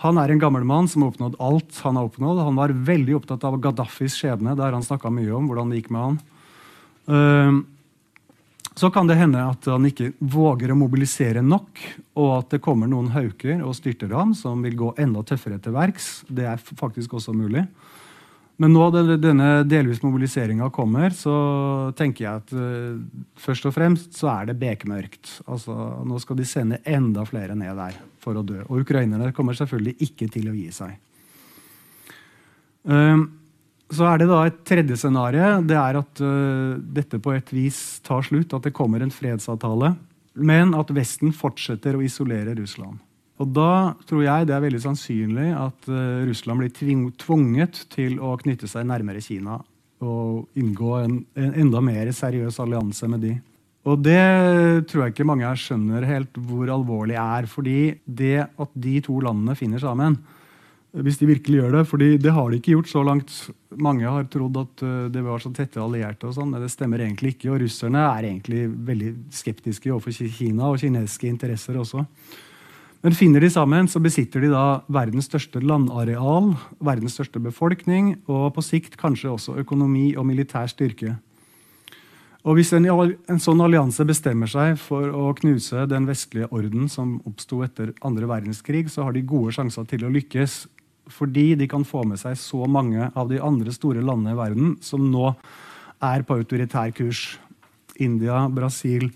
Han 0.00 0.18
er 0.20 0.30
en 0.30 0.40
gammel 0.40 0.64
mann 0.64 0.88
som 0.88 1.02
har 1.02 1.12
oppnådd 1.12 1.40
alt 1.42 1.80
han 1.84 1.98
har 1.98 2.08
oppnådd. 2.08 2.44
Han 2.46 2.60
var 2.60 2.72
veldig 2.72 3.16
opptatt 3.18 3.44
av 3.44 3.58
Gaddafis 3.60 4.16
skjebne. 4.16 4.56
der 4.56 4.72
han 4.72 5.14
mye 5.14 5.34
om 5.34 5.48
hvordan 5.50 5.70
det 5.70 5.82
gikk 5.82 5.90
med 5.90 6.06
han. 6.06 6.18
Uh, 7.08 7.64
så 8.78 8.92
kan 8.94 9.08
det 9.08 9.18
hende 9.18 9.42
at 9.42 9.64
han 9.66 9.84
ikke 9.88 10.12
våger 10.20 10.70
å 10.70 10.78
mobilisere 10.78 11.42
nok, 11.42 11.80
og 12.14 12.28
at 12.36 12.50
det 12.54 12.60
kommer 12.62 12.86
noen 12.86 13.10
hauker 13.10 13.64
og 13.66 13.74
styrter 13.74 14.12
ham 14.14 14.36
som 14.38 14.62
vil 14.62 14.76
gå 14.78 14.92
enda 15.02 15.24
tøffere 15.26 15.58
til 15.58 15.74
verks. 15.74 16.22
Det 16.30 16.46
er 16.46 16.62
faktisk 16.62 17.16
også 17.18 17.34
mulig. 17.34 17.64
Men 18.58 18.72
nå 18.74 18.88
denne 19.22 19.48
delvis 19.70 20.00
mobiliseringa 20.02 20.66
kommer, 20.74 21.14
så 21.14 21.32
tenker 21.98 22.24
jeg 22.24 22.40
at 22.40 22.54
uh, 22.58 22.98
først 23.38 23.68
og 23.70 23.74
fremst 23.76 24.18
så 24.18 24.32
er 24.32 24.48
det 24.48 24.58
bekmørkt. 24.58 25.36
Altså, 25.46 25.74
nå 26.02 26.18
skal 26.22 26.40
de 26.40 26.46
sende 26.48 26.80
enda 26.82 27.22
flere 27.28 27.54
ned 27.58 27.78
der 27.78 28.00
for 28.22 28.38
å 28.38 28.42
dø. 28.42 28.64
Og 28.66 28.82
ukrainerne 28.82 29.30
kommer 29.36 29.54
selvfølgelig 29.58 29.94
ikke 30.08 30.30
til 30.34 30.50
å 30.50 30.56
gi 30.58 30.72
seg. 30.74 30.96
Um, 32.82 33.28
så 33.94 34.10
er 34.10 34.20
det 34.20 34.28
da 34.28 34.42
et 34.48 34.58
tredje 34.66 34.98
scenario. 35.00 35.60
Det 35.62 35.78
er 35.78 36.02
at 36.02 36.22
uh, 36.26 36.74
dette 36.98 37.22
på 37.22 37.38
et 37.38 37.54
vis 37.54 37.78
tar 38.02 38.26
slutt, 38.26 38.58
at 38.58 38.66
det 38.66 38.74
kommer 38.76 39.06
en 39.06 39.14
fredsavtale. 39.14 39.94
Men 40.34 40.74
at 40.78 40.90
Vesten 40.94 41.30
fortsetter 41.34 41.94
å 41.94 42.02
isolere 42.02 42.58
Russland. 42.58 42.98
Og 43.38 43.50
Da 43.54 43.94
tror 44.08 44.24
jeg 44.24 44.48
det 44.48 44.54
er 44.56 44.64
veldig 44.64 44.80
sannsynlig 44.82 45.50
at 45.54 45.90
uh, 45.90 46.24
Russland 46.26 46.62
blir 46.62 47.12
tvunget 47.18 47.84
til 47.92 48.18
å 48.18 48.34
knytte 48.40 48.70
seg 48.70 48.88
nærmere 48.88 49.22
Kina 49.22 49.60
og 49.98 50.58
inngå 50.58 50.90
en, 51.00 51.14
en, 51.38 51.52
enda 51.58 51.80
mer 51.82 52.10
seriøs 52.14 52.60
allianse 52.62 53.06
med 53.10 53.22
de. 53.26 53.36
Og 53.88 54.02
Det 54.02 54.18
tror 54.90 55.04
jeg 55.04 55.14
ikke 55.14 55.26
mange 55.26 55.46
her 55.46 55.58
skjønner 55.58 56.06
helt 56.06 56.38
hvor 56.48 56.70
alvorlig 56.70 57.16
er. 57.18 57.46
fordi 57.46 57.98
det 58.04 58.46
at 58.46 58.74
de 58.74 58.98
to 59.02 59.18
landene 59.22 59.56
finner 59.58 59.82
sammen, 59.82 60.18
hvis 60.98 61.18
de 61.20 61.28
virkelig 61.28 61.58
gjør 61.60 61.74
det 61.76 61.82
fordi 61.86 62.08
det 62.18 62.32
har 62.32 62.50
de 62.50 62.58
ikke 62.58 62.74
gjort 62.74 62.90
så 62.90 63.02
langt. 63.06 63.32
Mange 63.76 64.06
har 64.06 64.26
trodd 64.26 64.58
at 64.58 64.82
uh, 64.82 65.06
det 65.14 65.22
var 65.22 65.38
så 65.38 65.54
tette 65.54 65.78
allierte, 65.78 66.26
og 66.26 66.34
sånn, 66.34 66.50
men 66.50 66.64
det 66.64 66.72
stemmer 66.74 67.06
egentlig 67.06 67.36
ikke. 67.36 67.52
Og 67.54 67.62
russerne 67.62 68.02
er 68.16 68.32
egentlig 68.32 68.66
veldig 68.66 69.14
skeptiske 69.30 69.94
overfor 69.94 70.34
Kina 70.34 70.72
og 70.72 70.82
kinesiske 70.82 71.30
interesser 71.30 71.78
også. 71.78 72.02
Men 73.02 73.14
finner 73.14 73.40
de 73.40 73.50
sammen, 73.50 73.86
så 73.86 74.00
besitter 74.02 74.42
de 74.42 74.50
da 74.50 74.80
verdens 74.90 75.28
største 75.30 75.60
landareal, 75.62 76.50
verdens 76.82 77.14
største 77.14 77.38
befolkning 77.42 78.16
og 78.26 78.56
på 78.56 78.64
sikt 78.66 78.98
kanskje 78.98 79.30
også 79.30 79.54
økonomi 79.62 80.10
og 80.18 80.26
militær 80.26 80.66
styrke. 80.70 81.14
Og 82.48 82.56
Hvis 82.56 82.72
en, 82.72 82.86
en 82.88 83.40
sånn 83.42 83.60
allianse 83.60 84.06
bestemmer 84.08 84.50
seg 84.50 84.78
for 84.80 85.12
å 85.14 85.30
knuse 85.38 85.84
den 85.90 86.06
vestlige 86.08 86.48
orden 86.54 86.88
som 86.90 87.18
oppsto 87.28 87.60
etter 87.66 87.92
andre 88.06 88.30
verdenskrig, 88.30 88.86
så 88.90 89.04
har 89.06 89.14
de 89.14 89.26
gode 89.26 89.52
sjanser 89.54 89.86
til 89.90 90.06
å 90.06 90.12
lykkes 90.14 90.64
fordi 91.08 91.54
de 91.56 91.64
kan 91.70 91.86
få 91.88 92.02
med 92.04 92.20
seg 92.20 92.34
så 92.36 92.66
mange 92.68 93.06
av 93.16 93.30
de 93.30 93.38
andre 93.40 93.72
store 93.72 94.02
landene 94.04 94.34
i 94.34 94.38
verden 94.38 94.74
som 94.84 95.06
nå 95.08 95.30
er 96.04 96.24
på 96.26 96.36
autoritær 96.36 96.92
kurs. 96.96 97.38
India, 97.98 98.44
Brasil, 98.52 99.08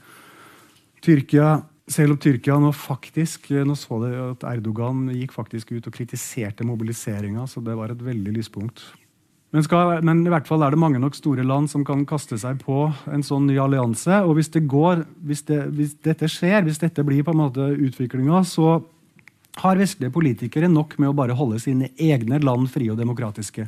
Tyrkia, 1.03 1.61
selv 1.91 2.15
om 2.15 2.19
Tyrkia 2.23 2.59
nå 2.63 2.71
faktisk 2.77 3.51
eh, 3.51 3.65
nå 3.67 3.77
så 3.79 3.99
det 4.05 4.13
at 4.15 4.45
Erdogan 4.55 5.09
gikk 5.15 5.35
faktisk 5.35 5.73
ut 5.75 5.87
og 5.89 5.95
kritiserte 5.95 6.67
mobiliseringa, 6.67 7.47
så 7.51 7.63
det 7.65 7.77
var 7.79 7.93
et 7.93 8.05
veldig 8.05 8.35
lyspunkt. 8.37 8.85
Men, 9.53 9.65
skal, 9.67 9.99
men, 10.01 10.23
i 10.25 10.31
hvert 10.33 10.47
fall 10.49 10.63
er 10.65 10.73
det 10.73 10.81
mange 10.81 11.01
nok 11.03 11.17
store 11.19 11.45
land 11.45 11.69
som 11.69 11.83
kan 11.85 12.07
kaste 12.09 12.39
seg 12.41 12.63
på 12.65 12.87
en 13.13 13.25
sånn 13.27 13.45
ny 13.51 13.59
allianse. 13.61 14.23
Og 14.25 14.39
hvis 14.39 14.49
det 14.55 14.63
går, 14.71 15.03
hvis, 15.29 15.43
det, 15.51 15.59
hvis 15.77 15.93
dette 16.01 16.29
skjer, 16.31 16.63
hvis 16.65 16.81
dette 16.81 17.05
blir 17.05 17.21
på 17.27 17.35
en 17.35 17.43
måte 17.43 17.67
utviklinga, 17.75 18.41
så 18.49 18.79
har 19.61 19.77
vestlige 19.77 20.15
politikere 20.15 20.71
nok 20.73 20.97
med 20.97 21.11
å 21.11 21.17
bare 21.17 21.37
holde 21.37 21.61
sine 21.61 21.91
egne 22.01 22.41
land 22.41 22.71
frie 22.73 22.95
og 22.95 22.97
demokratiske. 23.03 23.67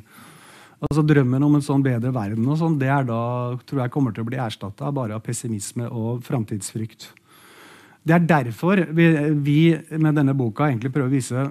Altså 0.85 1.05
Drømmen 1.05 1.45
om 1.45 1.59
en 1.59 1.65
sånn 1.65 1.85
bedre 1.85 2.15
verden 2.17 2.49
og 2.49 2.57
sånn, 2.61 2.79
det 2.81 2.89
er 2.89 3.05
da, 3.09 3.21
tror 3.69 3.85
jeg 3.85 3.93
kommer 3.93 4.17
til 4.17 4.25
å 4.25 4.31
bli 4.31 4.41
erstatta 4.41 4.89
bare 4.93 5.19
av 5.19 5.25
pessimisme 5.25 5.91
og 5.93 6.25
framtidsfrykt. 6.25 7.11
Det 8.05 8.17
er 8.17 8.27
derfor 8.29 8.83
vi, 8.93 9.07
vi, 9.45 9.59
med 9.97 10.19
denne 10.19 10.35
boka 10.37 10.69
egentlig 10.69 10.93
prøver 10.93 11.09
å 11.09 11.15
vise 11.15 11.45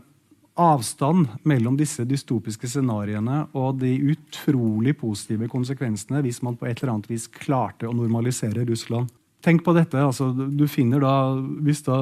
avstand 0.54 1.32
mellom 1.50 1.80
disse 1.80 2.06
dystopiske 2.06 2.70
scenarioene 2.70 3.40
og 3.58 3.80
de 3.82 3.96
utrolig 4.14 4.94
positive 5.00 5.50
konsekvensene 5.50 6.22
hvis 6.22 6.44
man 6.46 6.60
på 6.60 6.68
et 6.70 6.78
eller 6.78 6.94
annet 6.94 7.10
vis 7.10 7.26
klarte 7.26 7.90
å 7.90 7.96
normalisere 7.98 8.68
Russland. 8.70 9.10
Tenk 9.44 9.66
på 9.66 9.74
dette. 9.76 9.98
Altså, 10.00 10.30
du 10.32 10.68
finner 10.72 11.02
da, 11.04 11.34
Hvis 11.66 11.82
da 11.84 11.98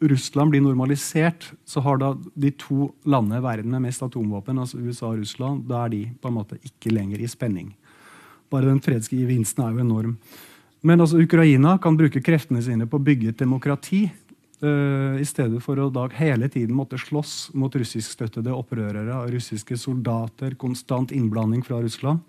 Russland 0.00 0.50
blir 0.50 0.64
normalisert, 0.64 1.52
så 1.64 1.80
har 1.84 2.00
da 2.00 2.14
de 2.34 2.50
to 2.56 2.90
landene 3.04 3.38
i 3.38 3.44
verden 3.44 3.70
med 3.74 3.84
mest 3.84 4.02
atomvåpen, 4.02 4.58
altså 4.58 4.80
USA 4.80 5.12
og 5.12 5.20
Russland, 5.20 5.66
da 5.68 5.84
er 5.84 5.92
de 5.92 6.02
på 6.20 6.28
en 6.28 6.36
måte 6.38 6.56
ikke 6.64 6.92
lenger 6.92 7.20
i 7.20 7.28
spenning. 7.28 7.74
Bare 8.50 8.66
den 8.66 8.80
fredsgevinsten 8.82 9.62
er 9.64 9.76
jo 9.76 9.84
enorm. 9.84 10.14
Men 10.86 11.00
altså, 11.00 11.20
Ukraina 11.20 11.76
kan 11.82 11.96
bruke 11.98 12.22
kreftene 12.24 12.62
sine 12.64 12.88
på 12.88 13.00
å 13.00 13.04
bygge 13.04 13.32
et 13.32 13.42
demokrati. 13.42 14.06
Uh, 14.60 15.16
I 15.20 15.26
stedet 15.28 15.62
for 15.64 15.80
å 15.80 15.88
da 15.92 16.06
hele 16.18 16.48
tiden 16.52 16.76
måtte 16.76 16.98
slåss 17.00 17.52
mot 17.56 17.72
russiskstøttede 17.72 18.52
opprørere, 18.52 19.22
russiske 19.32 19.76
soldater, 19.80 20.56
konstant 20.60 21.14
innblanding 21.16 21.64
fra 21.64 21.80
Russland. 21.80 22.20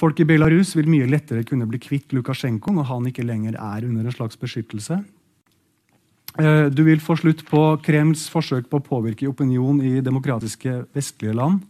Folk 0.00 0.20
i 0.20 0.26
Belarus 0.28 0.72
vil 0.76 0.88
mye 0.88 1.08
lettere 1.08 1.44
kunne 1.44 1.68
bli 1.68 1.80
kvitt 1.80 2.12
Lukasjenko 2.16 2.72
når 2.72 2.86
han 2.88 3.08
ikke 3.10 3.24
lenger 3.24 3.56
er 3.56 3.84
under 3.88 4.06
en 4.08 4.16
slags 4.16 4.40
beskyttelse. 4.40 5.00
Uh, 6.40 6.68
du 6.72 6.84
vil 6.88 7.00
få 7.04 7.18
slutt 7.20 7.44
på 7.48 7.62
Kremls 7.84 8.28
forsøk 8.32 8.68
på 8.70 8.80
å 8.80 8.86
påvirke 8.86 9.28
opinion 9.28 9.80
i 9.84 9.98
demokratiske 10.04 10.82
vestlige 10.96 11.36
land. 11.36 11.64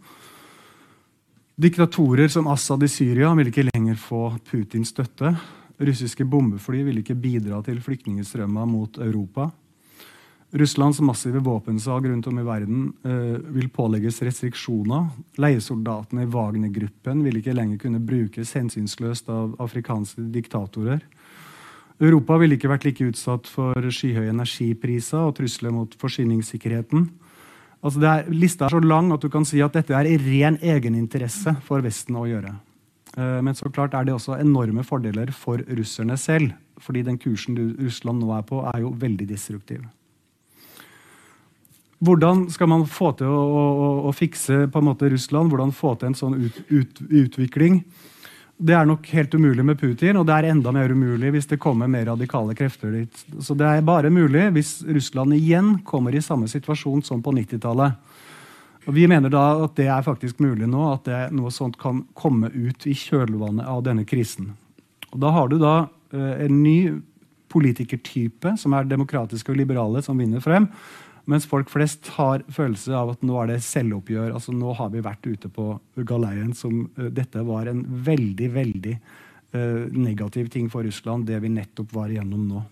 Diktatorer 1.61 2.29
som 2.29 2.47
Assad 2.47 2.83
i 2.83 2.89
Syria 2.89 3.35
vil 3.37 3.51
ikke 3.51 3.67
lenger 3.67 3.99
få 4.01 4.21
Putins 4.49 4.95
støtte. 4.95 5.35
Russiske 5.77 6.25
bombefly 6.25 6.79
vil 6.87 7.03
ikke 7.03 7.19
bidra 7.21 7.59
til 7.67 7.83
flyktningstrømmer 7.85 8.65
mot 8.65 8.97
Europa. 8.97 9.51
Russlands 10.57 11.03
massive 11.05 11.43
våpensalg 11.45 12.09
rundt 12.09 12.31
om 12.33 12.41
i 12.41 12.47
verden 12.49 12.87
eh, 13.05 13.37
vil 13.53 13.69
pålegges 13.77 14.23
restriksjoner. 14.25 15.11
Leiesoldatene 15.37 16.25
i 16.25 16.33
Wagner-gruppen 16.33 17.21
vil 17.27 17.43
ikke 17.43 17.59
lenger 17.59 17.85
kunne 17.85 18.01
brukes 18.01 18.57
hensynsløst 18.57 19.29
av 19.29 19.53
afrikanske 19.61 20.31
diktatorer. 20.33 21.05
Europa 22.01 22.41
ville 22.41 22.57
ikke 22.57 22.73
vært 22.73 22.89
like 22.89 23.13
utsatt 23.13 23.53
for 23.53 23.93
skyhøye 23.93 24.33
energipriser 24.33 25.29
og 25.29 25.37
trusler 25.43 25.77
mot 25.77 25.93
forsyningssikkerheten. 26.01 27.11
Altså 27.81 28.03
er, 28.05 28.27
lista 28.29 28.67
er 28.67 28.75
så 28.75 28.81
lang 28.85 29.09
at 29.15 29.23
du 29.23 29.31
kan 29.33 29.47
si 29.49 29.61
at 29.65 29.77
dette 29.77 29.95
er 29.97 30.09
i 30.09 30.19
ren 30.21 30.59
egeninteresse 30.61 31.55
for 31.65 31.81
Vesten 31.85 32.19
å 32.21 32.27
gjøre. 32.29 32.53
Uh, 33.17 33.41
men 33.43 33.57
så 33.57 33.71
klart 33.73 33.97
er 33.97 34.05
det 34.07 34.15
også 34.15 34.37
enorme 34.39 34.85
fordeler 34.87 35.33
for 35.35 35.63
russerne 35.79 36.19
selv. 36.21 36.53
Fordi 36.81 37.03
den 37.05 37.19
kursen 37.21 37.57
Russland 37.81 38.23
nå 38.23 38.31
er 38.37 38.45
på, 38.49 38.61
er 38.69 38.85
jo 38.85 38.93
veldig 38.97 39.27
destruktiv. 39.29 39.83
Hvordan 42.01 42.47
skal 42.49 42.71
man 42.73 42.87
få 42.89 43.11
til 43.19 43.29
å, 43.29 43.41
å, 43.61 43.89
å 44.09 44.13
fikse 44.17 44.63
Russland? 44.73 45.53
Hvordan 45.53 45.73
få 45.77 45.95
til 46.01 46.09
en 46.09 46.17
sånn 46.17 46.39
ut, 46.41 46.63
ut, 46.71 47.03
utvikling? 47.11 47.83
Det 48.61 48.75
er 48.77 48.85
nok 48.85 49.07
helt 49.17 49.35
umulig 49.35 49.65
med 49.65 49.79
Putin, 49.81 50.19
og 50.21 50.27
det 50.29 50.35
er 50.37 50.51
enda 50.51 50.73
mer 50.77 50.93
umulig 50.93 51.31
hvis 51.33 51.47
det 51.49 51.57
kommer 51.63 51.89
mer 51.89 52.11
radikale 52.11 52.53
krefter 52.57 52.93
dit. 52.93 53.23
Så 53.41 53.55
det 53.57 53.65
er 53.65 53.87
bare 53.87 54.11
mulig 54.13 54.51
hvis 54.53 54.73
Russland 54.85 55.33
igjen 55.33 55.79
kommer 55.89 56.13
i 56.13 56.21
samme 56.21 56.49
situasjon 56.51 57.01
som 57.07 57.23
på 57.25 57.33
90-tallet. 57.39 57.97
Og 58.85 58.95
Vi 58.97 59.07
mener 59.09 59.33
da 59.33 59.45
at 59.65 59.77
det 59.81 59.89
er 59.89 60.05
faktisk 60.05 60.43
mulig 60.45 60.69
nå, 60.69 60.83
at 60.93 61.09
det, 61.09 61.21
noe 61.37 61.53
sånt 61.55 61.79
kan 61.81 62.03
komme 62.13 62.51
ut 62.53 62.85
i 62.85 62.93
kjølvannet 62.97 63.65
av 63.65 63.81
denne 63.87 64.05
krisen. 64.05 64.53
Og 65.11 65.21
Da 65.25 65.33
har 65.33 65.49
du 65.49 65.57
da 65.61 65.75
eh, 66.13 66.45
en 66.45 66.61
ny 66.61 66.79
politikertype, 67.51 68.59
som 68.61 68.77
er 68.77 68.89
demokratiske 68.89 69.53
og 69.53 69.59
liberale, 69.59 70.03
som 70.05 70.21
vinner 70.21 70.45
frem. 70.45 70.69
Mens 71.29 71.47
folk 71.47 71.71
flest 71.71 72.09
har 72.17 72.45
følelse 72.53 72.95
av 72.97 73.13
at 73.15 73.25
nå 73.27 73.37
er 73.43 73.53
det 73.53 73.61
selvoppgjør. 73.65 74.33
altså 74.35 74.55
Nå 74.57 74.73
har 74.79 74.91
vi 74.93 75.03
vært 75.05 75.27
ute 75.27 75.51
på 75.53 75.73
galeien. 75.97 76.53
som 76.55 76.87
uh, 76.99 77.09
Dette 77.11 77.43
var 77.47 77.67
en 77.67 77.85
veldig, 77.85 78.51
veldig 78.55 78.95
uh, 79.55 79.87
negativ 79.93 80.49
ting 80.49 80.71
for 80.71 80.85
Russland, 80.87 81.27
det 81.27 81.41
vi 81.41 81.53
nettopp 81.53 81.93
var 81.93 82.11
igjennom 82.11 82.49
nå. 82.49 82.63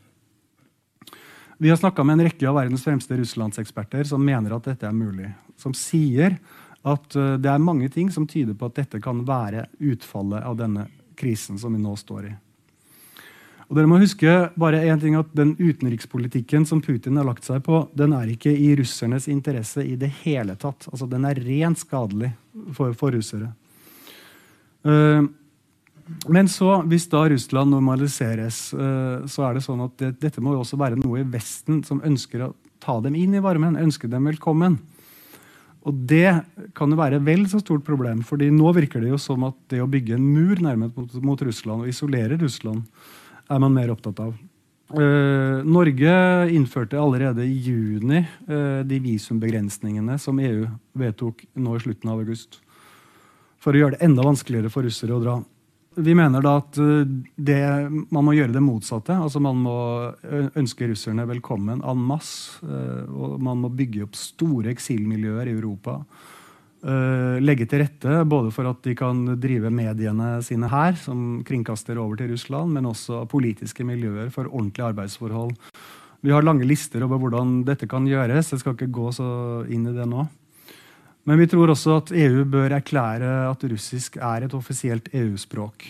Vi 1.59 1.71
har 1.71 1.77
snakka 1.77 2.05
med 2.07 2.19
en 2.19 2.29
rekke 2.29 2.47
av 2.49 2.55
verdens 2.55 2.85
fremste 2.87 3.17
russlandseksperter 3.19 4.05
som 4.07 4.23
mener 4.25 4.55
at 4.55 4.69
dette 4.71 4.87
er 4.87 4.95
mulig. 4.95 5.33
Som 5.59 5.75
sier 5.75 6.39
at 6.87 7.17
uh, 7.19 7.37
det 7.37 7.51
er 7.51 7.63
mange 7.63 7.91
ting 7.93 8.13
som 8.15 8.27
tyder 8.27 8.57
på 8.57 8.71
at 8.71 8.79
dette 8.79 9.03
kan 9.03 9.25
være 9.27 9.67
utfallet 9.79 10.47
av 10.47 10.57
denne 10.59 10.87
krisen 11.19 11.59
som 11.59 11.75
vi 11.75 11.83
nå 11.83 11.97
står 11.99 12.31
i. 12.31 12.37
Og 13.69 13.77
dere 13.77 13.89
må 13.89 13.99
huske 14.01 14.35
bare 14.57 14.81
en 14.89 15.01
ting 15.01 15.17
at 15.19 15.33
Den 15.37 15.53
utenrikspolitikken 15.59 16.65
som 16.69 16.81
Putin 16.85 17.19
har 17.21 17.27
lagt 17.29 17.45
seg 17.45 17.61
på, 17.67 17.83
den 17.93 18.15
er 18.17 18.31
ikke 18.33 18.53
i 18.53 18.71
russernes 18.79 19.29
interesse 19.29 19.85
i 19.85 19.97
det 20.01 20.11
hele 20.23 20.57
tatt. 20.57 20.89
Altså, 20.93 21.07
Den 21.07 21.27
er 21.29 21.41
rent 21.45 21.81
skadelig 21.81 22.33
for, 22.77 22.97
for 22.97 23.13
russere. 23.13 23.53
Uh, 24.87 25.29
men 26.33 26.49
så, 26.49 26.79
hvis 26.89 27.05
da 27.13 27.27
Russland 27.29 27.75
normaliseres, 27.75 28.71
uh, 28.73 29.27
så 29.29 29.45
er 29.45 29.59
det 29.59 29.65
sånn 29.67 29.83
at 29.85 29.99
det, 30.01 30.15
dette 30.23 30.41
må 30.41 30.55
jo 30.55 30.63
også 30.63 30.79
være 30.81 30.97
noe 30.97 31.21
i 31.21 31.29
Vesten 31.29 31.83
som 31.85 32.01
ønsker 32.01 32.47
å 32.47 32.55
ta 32.81 32.97
dem 33.05 33.19
inn 33.19 33.37
i 33.37 33.43
varmen, 33.45 33.77
ønske 33.77 34.09
dem 34.09 34.31
velkommen. 34.31 34.79
Og 35.85 36.01
det 36.09 36.41
kan 36.77 36.91
jo 36.91 36.99
være 36.99 37.21
vel 37.25 37.45
så 37.51 37.61
stort 37.61 37.85
problem, 37.85 38.25
fordi 38.27 38.49
nå 38.55 38.73
virker 38.77 39.05
det 39.05 39.13
jo 39.13 39.21
som 39.21 39.45
at 39.49 39.57
det 39.73 39.83
å 39.85 39.91
bygge 39.91 40.17
en 40.17 40.25
mur 40.25 40.61
nærmest 40.65 40.97
mot, 40.97 41.15
mot 41.25 41.45
Russland 41.45 41.85
og 41.85 41.93
isolere 41.93 42.41
Russland 42.41 42.87
er 43.49 43.61
man 43.63 43.75
mer 43.75 43.93
opptatt 43.93 44.21
av. 44.23 44.37
Uh, 44.89 45.61
Norge 45.69 46.13
innførte 46.49 46.97
allerede 46.97 47.45
i 47.45 47.59
juni 47.61 48.23
uh, 48.49 48.81
de 48.89 49.01
visumbegrensningene 49.05 50.17
som 50.21 50.39
EU 50.41 50.65
vedtok 50.97 51.45
nå 51.61 51.77
i 51.77 51.83
slutten 51.83 52.09
av 52.09 52.23
august. 52.23 52.63
For 53.61 53.77
å 53.77 53.83
gjøre 53.83 53.99
det 53.99 54.07
enda 54.07 54.25
vanskeligere 54.25 54.73
for 54.73 54.89
russere 54.89 55.13
å 55.13 55.21
dra. 55.21 55.37
Vi 55.99 56.15
mener 56.17 56.45
da 56.45 56.55
at 56.63 56.81
uh, 56.81 57.05
det, 57.37 57.61
man 58.09 58.25
må 58.25 58.39
gjøre 58.39 58.55
det 58.57 58.65
motsatte. 58.65 59.19
altså 59.19 59.43
Man 59.45 59.61
må 59.67 59.77
ønske 60.57 60.89
russerne 60.89 61.29
velkommen 61.29 61.85
en 61.85 62.09
masse. 62.09 62.57
og 62.65 63.37
man 63.45 63.61
må 63.61 63.69
bygge 63.69 64.07
opp 64.07 64.17
store 64.17 64.73
eksilmiljøer 64.73 65.51
i 65.51 65.57
Europa 65.59 66.01
legge 66.79 67.67
til 67.67 67.81
rette 67.83 68.21
både 68.31 68.53
for 68.55 68.69
at 68.71 68.85
de 68.87 68.93
kan 68.95 69.25
drive 69.43 69.71
mediene 69.75 70.37
sine 70.47 70.69
her, 70.71 70.95
som 70.95 71.41
kringkaster 71.43 71.99
over 71.99 72.21
til 72.21 72.31
Russland, 72.31 72.71
men 72.71 72.87
også 72.87 73.25
politiske 73.27 73.83
miljøer 73.83 74.31
for 74.31 74.47
ordentlige 74.47 74.87
arbeidsforhold. 74.93 75.57
Vi 76.23 76.35
har 76.35 76.43
lange 76.43 76.67
lister 76.67 77.05
over 77.07 77.21
hvordan 77.23 77.63
dette 77.67 77.87
kan 77.91 78.07
gjøres. 78.07 78.51
Jeg 78.53 78.63
skal 78.63 78.75
ikke 78.75 78.91
gå 78.95 79.11
så 79.15 79.29
inn 79.71 79.87
i 79.87 79.95
det 79.95 80.07
nå. 80.11 80.27
Men 81.29 81.39
vi 81.43 81.47
tror 81.51 81.71
også 81.75 81.99
at 82.01 82.11
EU 82.17 82.43
bør 82.49 82.73
erklære 82.79 83.31
at 83.51 83.65
russisk 83.71 84.17
er 84.17 84.47
et 84.47 84.55
offisielt 84.57 85.11
EU-språk. 85.13 85.85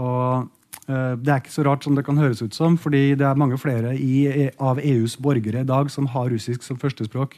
Og 0.00 0.46
uh, 0.86 1.14
Det 1.18 1.28
er 1.28 1.42
ikke 1.42 1.52
så 1.52 1.66
rart 1.66 1.84
som 1.84 1.98
det 1.98 2.06
kan 2.06 2.20
høres 2.20 2.42
ut 2.42 2.54
som, 2.54 2.78
fordi 2.78 3.16
det 3.18 3.26
er 3.26 3.38
mange 3.38 3.58
flere 3.58 3.96
i, 3.98 4.48
av 4.56 4.78
EUs 4.78 5.18
borgere 5.18 5.64
i 5.64 5.68
dag 5.68 5.90
som 5.90 6.08
har 6.14 6.30
russisk 6.30 6.62
som 6.62 6.78
førstespråk, 6.78 7.36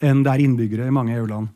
enn 0.00 0.22
det 0.22 0.32
er 0.32 0.44
innbyggere 0.44 0.86
i 0.86 0.94
mange 0.94 1.16
EU-land. 1.18 1.50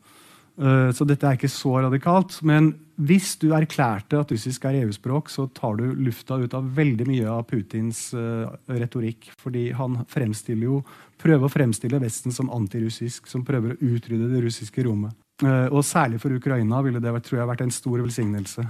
Eh, 0.60 0.90
så 0.92 1.06
dette 1.08 1.24
er 1.24 1.38
ikke 1.38 1.50
så 1.50 1.78
radikalt. 1.86 2.36
Men 2.46 2.74
hvis 3.00 3.32
du 3.40 3.50
erklærte 3.56 4.20
at 4.20 4.32
russisk 4.34 4.66
er 4.68 4.82
EU-språk, 4.82 5.30
så 5.32 5.46
tar 5.56 5.78
du 5.78 5.86
lufta 5.96 6.36
ut 6.40 6.56
av 6.56 6.68
veldig 6.76 7.06
mye 7.08 7.30
av 7.32 7.46
Putins 7.48 8.10
uh, 8.12 8.50
retorikk. 8.68 9.30
Fordi 9.40 9.70
han 9.76 10.02
fremstiller 10.10 10.68
jo, 10.68 10.82
prøver 11.20 11.48
å 11.48 11.52
fremstille 11.52 12.02
Vesten 12.02 12.34
som 12.36 12.52
antirussisk, 12.52 13.30
som 13.30 13.46
prøver 13.46 13.72
å 13.72 13.94
utrydde 13.94 14.28
det 14.34 14.44
russiske 14.44 14.84
rommet. 14.84 15.16
Uh, 15.40 15.72
og 15.72 15.80
særlig 15.88 16.20
for 16.20 16.36
Ukraina 16.36 16.82
ville 16.84 17.00
det 17.00 17.14
tror 17.24 17.40
jeg, 17.40 17.48
vært 17.54 17.64
en 17.64 17.72
stor 17.72 18.04
velsignelse. 18.04 18.68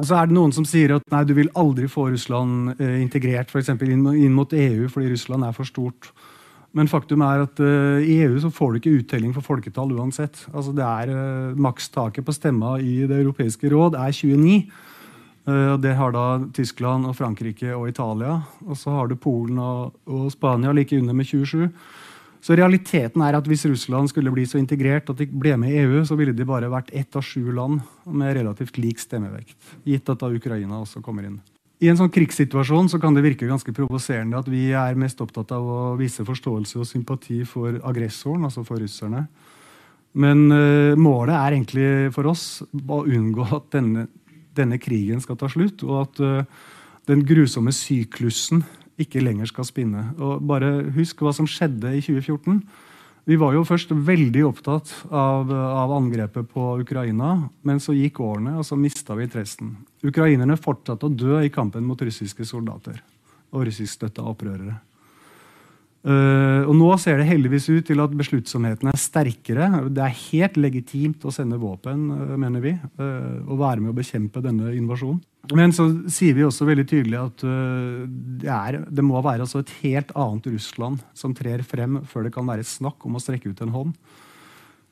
Og 0.00 0.06
så 0.06 0.16
er 0.16 0.30
det 0.30 0.38
noen 0.38 0.54
som 0.56 0.64
sier 0.64 0.94
at 0.96 1.04
nei, 1.12 1.24
du 1.28 1.34
vil 1.36 1.52
aldri 1.58 1.88
få 1.90 2.06
Russland 2.14 2.78
integrert 2.78 3.50
for 3.50 3.58
eksempel, 3.58 3.90
inn 3.90 4.32
mot 4.32 4.52
EU 4.54 4.86
fordi 4.88 5.10
Russland 5.10 5.44
er 5.44 5.56
for 5.56 5.66
stort. 5.66 6.12
Men 6.76 6.90
faktum 6.90 7.24
er 7.26 7.42
at 7.42 7.60
uh, 7.62 7.98
i 7.98 8.20
EU 8.22 8.36
så 8.42 8.50
får 8.54 8.70
du 8.70 8.78
ikke 8.78 8.98
uttelling 9.00 9.32
for 9.34 9.46
folketall 9.46 9.90
uansett. 9.96 10.44
Altså 10.54 10.74
det 10.76 10.86
er 10.86 11.10
uh, 11.10 11.58
Makstaket 11.58 12.26
på 12.26 12.34
stemma 12.36 12.76
i 12.78 13.02
Det 13.10 13.18
europeiske 13.18 13.72
råd 13.72 13.98
er 13.98 14.14
29. 14.14 14.60
Uh, 15.48 15.74
det 15.82 15.96
har 15.98 16.14
da 16.14 16.26
Tyskland, 16.54 17.08
og 17.10 17.16
Frankrike 17.18 17.74
og 17.74 17.88
Italia. 17.90 18.38
Og 18.68 18.78
så 18.78 18.94
har 18.94 19.10
du 19.10 19.18
Polen 19.18 19.58
og, 19.58 19.98
og, 20.06 20.30
Spania 20.30 20.74
like 20.76 20.94
under 20.98 21.16
med 21.16 21.26
27. 21.26 21.66
Så 22.40 22.56
realiteten 22.56 23.20
er 23.20 23.36
at 23.36 23.48
hvis 23.50 23.66
Russland 23.68 24.08
skulle 24.08 24.32
bli 24.32 24.46
så 24.48 24.60
integrert 24.62 25.10
at 25.10 25.18
de 25.18 25.26
ble 25.28 25.58
med 25.60 25.74
i 25.74 25.82
EU, 25.82 26.04
så 26.08 26.16
ville 26.16 26.32
de 26.32 26.46
bare 26.48 26.70
vært 26.72 26.94
ett 26.96 27.18
av 27.18 27.26
sju 27.26 27.50
land 27.52 27.82
med 28.06 28.36
relativt 28.38 28.78
lik 28.80 29.02
stemmevekt. 29.02 29.58
Gitt 29.84 30.08
at 30.08 30.22
da 30.22 30.30
Ukraina 30.32 30.78
også 30.80 31.02
kommer 31.04 31.26
inn. 31.26 31.42
I 31.80 31.88
en 31.88 31.96
sånn 31.96 32.12
krigssituasjon 32.12 32.90
så 32.92 32.98
kan 33.00 33.14
det 33.16 33.22
virke 33.24 33.48
ganske 33.48 33.72
provoserende 33.72 34.36
at 34.36 34.48
vi 34.52 34.66
er 34.76 34.98
mest 35.00 35.20
opptatt 35.24 35.54
av 35.56 35.64
å 35.64 35.78
vise 35.96 36.26
forståelse 36.28 36.76
og 36.82 36.88
sympati 36.88 37.38
for 37.48 37.78
aggressoren, 37.88 38.44
altså 38.44 38.66
for 38.68 38.82
russerne. 38.82 39.24
Men 40.12 40.50
uh, 40.52 40.98
målet 41.00 41.36
er 41.38 41.56
egentlig 41.56 41.88
for 42.12 42.28
oss 42.28 42.60
å 42.60 43.00
unngå 43.06 43.46
at 43.56 43.70
denne, 43.72 44.08
denne 44.58 44.76
krigen 44.82 45.24
skal 45.24 45.38
ta 45.40 45.48
slutt, 45.48 45.80
og 45.86 45.96
at 46.02 46.20
uh, 46.20 46.68
den 47.08 47.24
grusomme 47.24 47.72
syklusen 47.72 48.60
ikke 49.00 49.22
lenger 49.24 49.48
skal 49.48 49.64
spinne. 49.64 50.10
Og 50.20 50.44
bare 50.44 50.90
husk 50.98 51.24
hva 51.24 51.32
som 51.32 51.48
skjedde 51.48 51.94
i 51.96 52.04
2014. 52.04 52.60
Vi 53.30 53.36
var 53.38 53.54
jo 53.54 53.60
først 53.62 53.92
veldig 53.94 54.40
opptatt 54.48 54.88
av, 55.06 55.52
av, 55.54 55.92
angrepet 55.94 56.48
på 56.50 56.64
Ukraina, 56.82 57.36
men 57.62 57.78
så 57.78 57.94
gikk 57.94 58.18
årene, 58.26 58.56
og 58.58 58.66
så 58.66 58.74
mista 58.74 59.14
vi 59.14 59.28
interessen. 59.28 59.68
Ukrainerne 60.02 60.56
fortsatte 60.58 61.06
å 61.06 61.14
dø 61.14 61.36
i 61.38 61.52
kampen 61.54 61.86
mot 61.86 62.02
russiske 62.02 62.42
soldater 62.48 62.98
og 63.54 63.68
russiskstøtta 63.68 64.24
opprørere. 64.26 64.80
Uh, 66.00 66.64
og 66.64 66.72
Nå 66.78 66.86
ser 66.96 67.18
det 67.20 67.26
heldigvis 67.28 67.66
ut 67.68 67.84
til 67.90 68.00
at 68.00 68.12
besluttsomheten 68.16 68.88
er 68.88 69.00
sterkere. 69.00 69.66
Det 69.92 70.00
er 70.00 70.14
helt 70.30 70.56
legitimt 70.56 71.26
å 71.28 71.32
sende 71.34 71.58
våpen, 71.60 72.06
uh, 72.08 72.38
mener 72.40 72.64
vi, 72.64 72.72
uh, 72.72 73.36
og 73.44 73.60
være 73.60 73.84
med 73.84 73.92
å 73.92 73.98
bekjempe 73.98 74.40
denne 74.44 74.72
invasjonen. 74.78 75.20
Men 75.56 75.74
så 75.76 75.90
sier 76.12 76.36
vi 76.36 76.46
også 76.46 76.64
veldig 76.68 76.86
tydelig 76.86 77.16
at 77.18 77.42
det, 77.42 78.48
er, 78.52 78.76
det, 78.86 79.02
må 79.02 79.18
være 79.24 79.46
altså 79.46 79.62
et 79.62 79.72
helt 79.80 80.12
annet 80.12 80.44
Russland 80.52 81.00
som 81.16 81.32
trer 81.34 81.64
frem 81.66 81.96
før 82.06 82.26
det 82.26 82.32
kan 82.34 82.46
være 82.46 82.66
snakk 82.68 83.06
om 83.08 83.16
å 83.16 83.22
strekke 83.24 83.50
ut 83.50 83.62
en 83.64 83.72
hånd. 83.72 83.94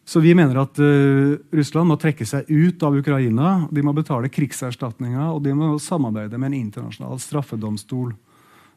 Så 0.09 0.23
vi 0.25 0.33
mener 0.35 0.57
at 0.65 0.81
Russland 0.81 1.93
må 1.93 1.99
trekke 2.01 2.27
seg 2.27 2.49
ut 2.49 2.83
av 2.83 2.97
Ukraina. 2.97 3.53
De 3.71 3.85
må 3.85 3.93
betale 3.95 4.33
krigserstatninga, 4.33 5.29
og 5.37 5.45
de 5.45 5.53
må 5.55 5.75
samarbeide 5.85 6.41
med 6.41 6.51
en 6.51 6.59
internasjonal 6.65 7.21
straffedomstol. 7.23 8.17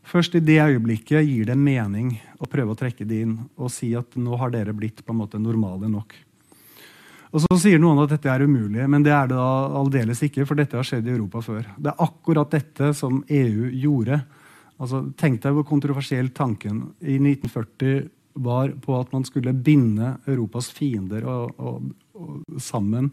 Først 0.07 0.35
i 0.35 0.41
det 0.43 0.57
øyeblikket 0.59 1.23
gir 1.27 1.45
det 1.47 1.57
mening 1.57 2.15
å 2.41 2.49
prøve 2.49 2.73
å 2.73 2.79
trekke 2.79 3.05
det 3.07 3.21
inn 3.25 3.37
og 3.55 3.71
si 3.71 3.91
at 3.97 4.17
nå 4.17 4.37
har 4.41 4.51
dere 4.53 4.73
blitt 4.75 5.03
på 5.05 5.13
en 5.13 5.21
måte 5.21 5.39
normale 5.39 5.89
nok. 5.91 6.15
Og 7.31 7.43
Så 7.45 7.57
sier 7.63 7.79
noen 7.79 8.01
at 8.03 8.11
dette 8.11 8.27
er 8.27 8.43
umulig, 8.43 8.83
men 8.91 9.05
det 9.05 9.13
er 9.15 9.29
det 9.31 9.39
aldeles 9.39 10.19
ikke. 10.25 10.43
For 10.47 10.59
dette 10.59 10.75
har 10.75 10.87
skjedd 10.87 11.07
i 11.07 11.13
Europa 11.13 11.39
før. 11.45 11.63
Det 11.79 11.93
er 11.93 12.03
akkurat 12.03 12.51
dette 12.51 12.91
som 12.97 13.21
EU 13.23 13.69
gjorde. 13.71 14.19
Altså, 14.81 15.05
tenk 15.15 15.39
deg 15.43 15.55
hvor 15.55 15.67
kontroversiell 15.69 16.33
tanken 16.35 16.89
i 16.99 17.15
1940 17.21 18.09
var 18.41 18.73
på 18.83 18.97
at 18.97 19.13
man 19.15 19.23
skulle 19.27 19.53
binde 19.53 20.17
Europas 20.25 20.71
fiender 20.75 21.23
og, 21.27 21.55
og, 21.59 21.87
og 22.17 22.59
sammen 22.63 23.11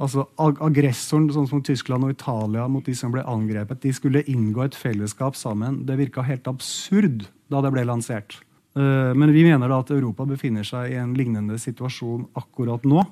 altså 0.00 0.26
Aggressoren, 0.40 1.28
sånn 1.32 1.48
som 1.50 1.62
Tyskland 1.64 2.06
og 2.06 2.14
Italia, 2.14 2.66
mot 2.70 2.86
de 2.86 2.94
som 2.96 3.12
ble 3.12 3.24
angrepet, 3.28 3.82
de 3.84 3.92
skulle 3.96 4.24
inngå 4.30 4.64
et 4.64 4.78
fellesskap 4.78 5.38
sammen. 5.38 5.82
Det 5.88 5.98
virka 6.00 6.24
helt 6.26 6.48
absurd 6.50 7.26
da 7.52 7.62
det 7.64 7.72
ble 7.74 7.84
lansert. 7.88 8.38
Uh, 8.78 9.12
men 9.18 9.32
vi 9.34 9.44
mener 9.44 9.70
da 9.70 9.80
at 9.82 9.90
Europa 9.92 10.26
befinner 10.28 10.66
seg 10.66 10.92
i 10.92 11.00
en 11.00 11.16
lignende 11.18 11.58
situasjon 11.60 12.28
akkurat 12.38 12.86
nå. 12.88 13.04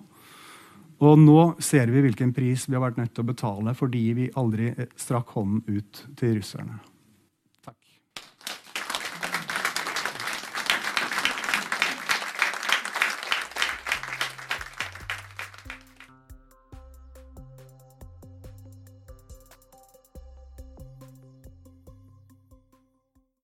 Og 0.98 1.18
nå 1.22 1.40
ser 1.62 1.90
vi 1.94 2.02
hvilken 2.02 2.32
pris 2.34 2.66
vi 2.66 2.74
har 2.74 2.82
vært 2.82 2.98
nødt 2.98 3.12
til 3.14 3.22
å 3.22 3.30
betale 3.30 3.74
fordi 3.78 4.04
vi 4.18 4.30
aldri 4.38 4.72
strakk 4.98 5.36
hånden 5.36 5.62
ut 5.68 6.06
til 6.18 6.38
russerne. 6.40 6.80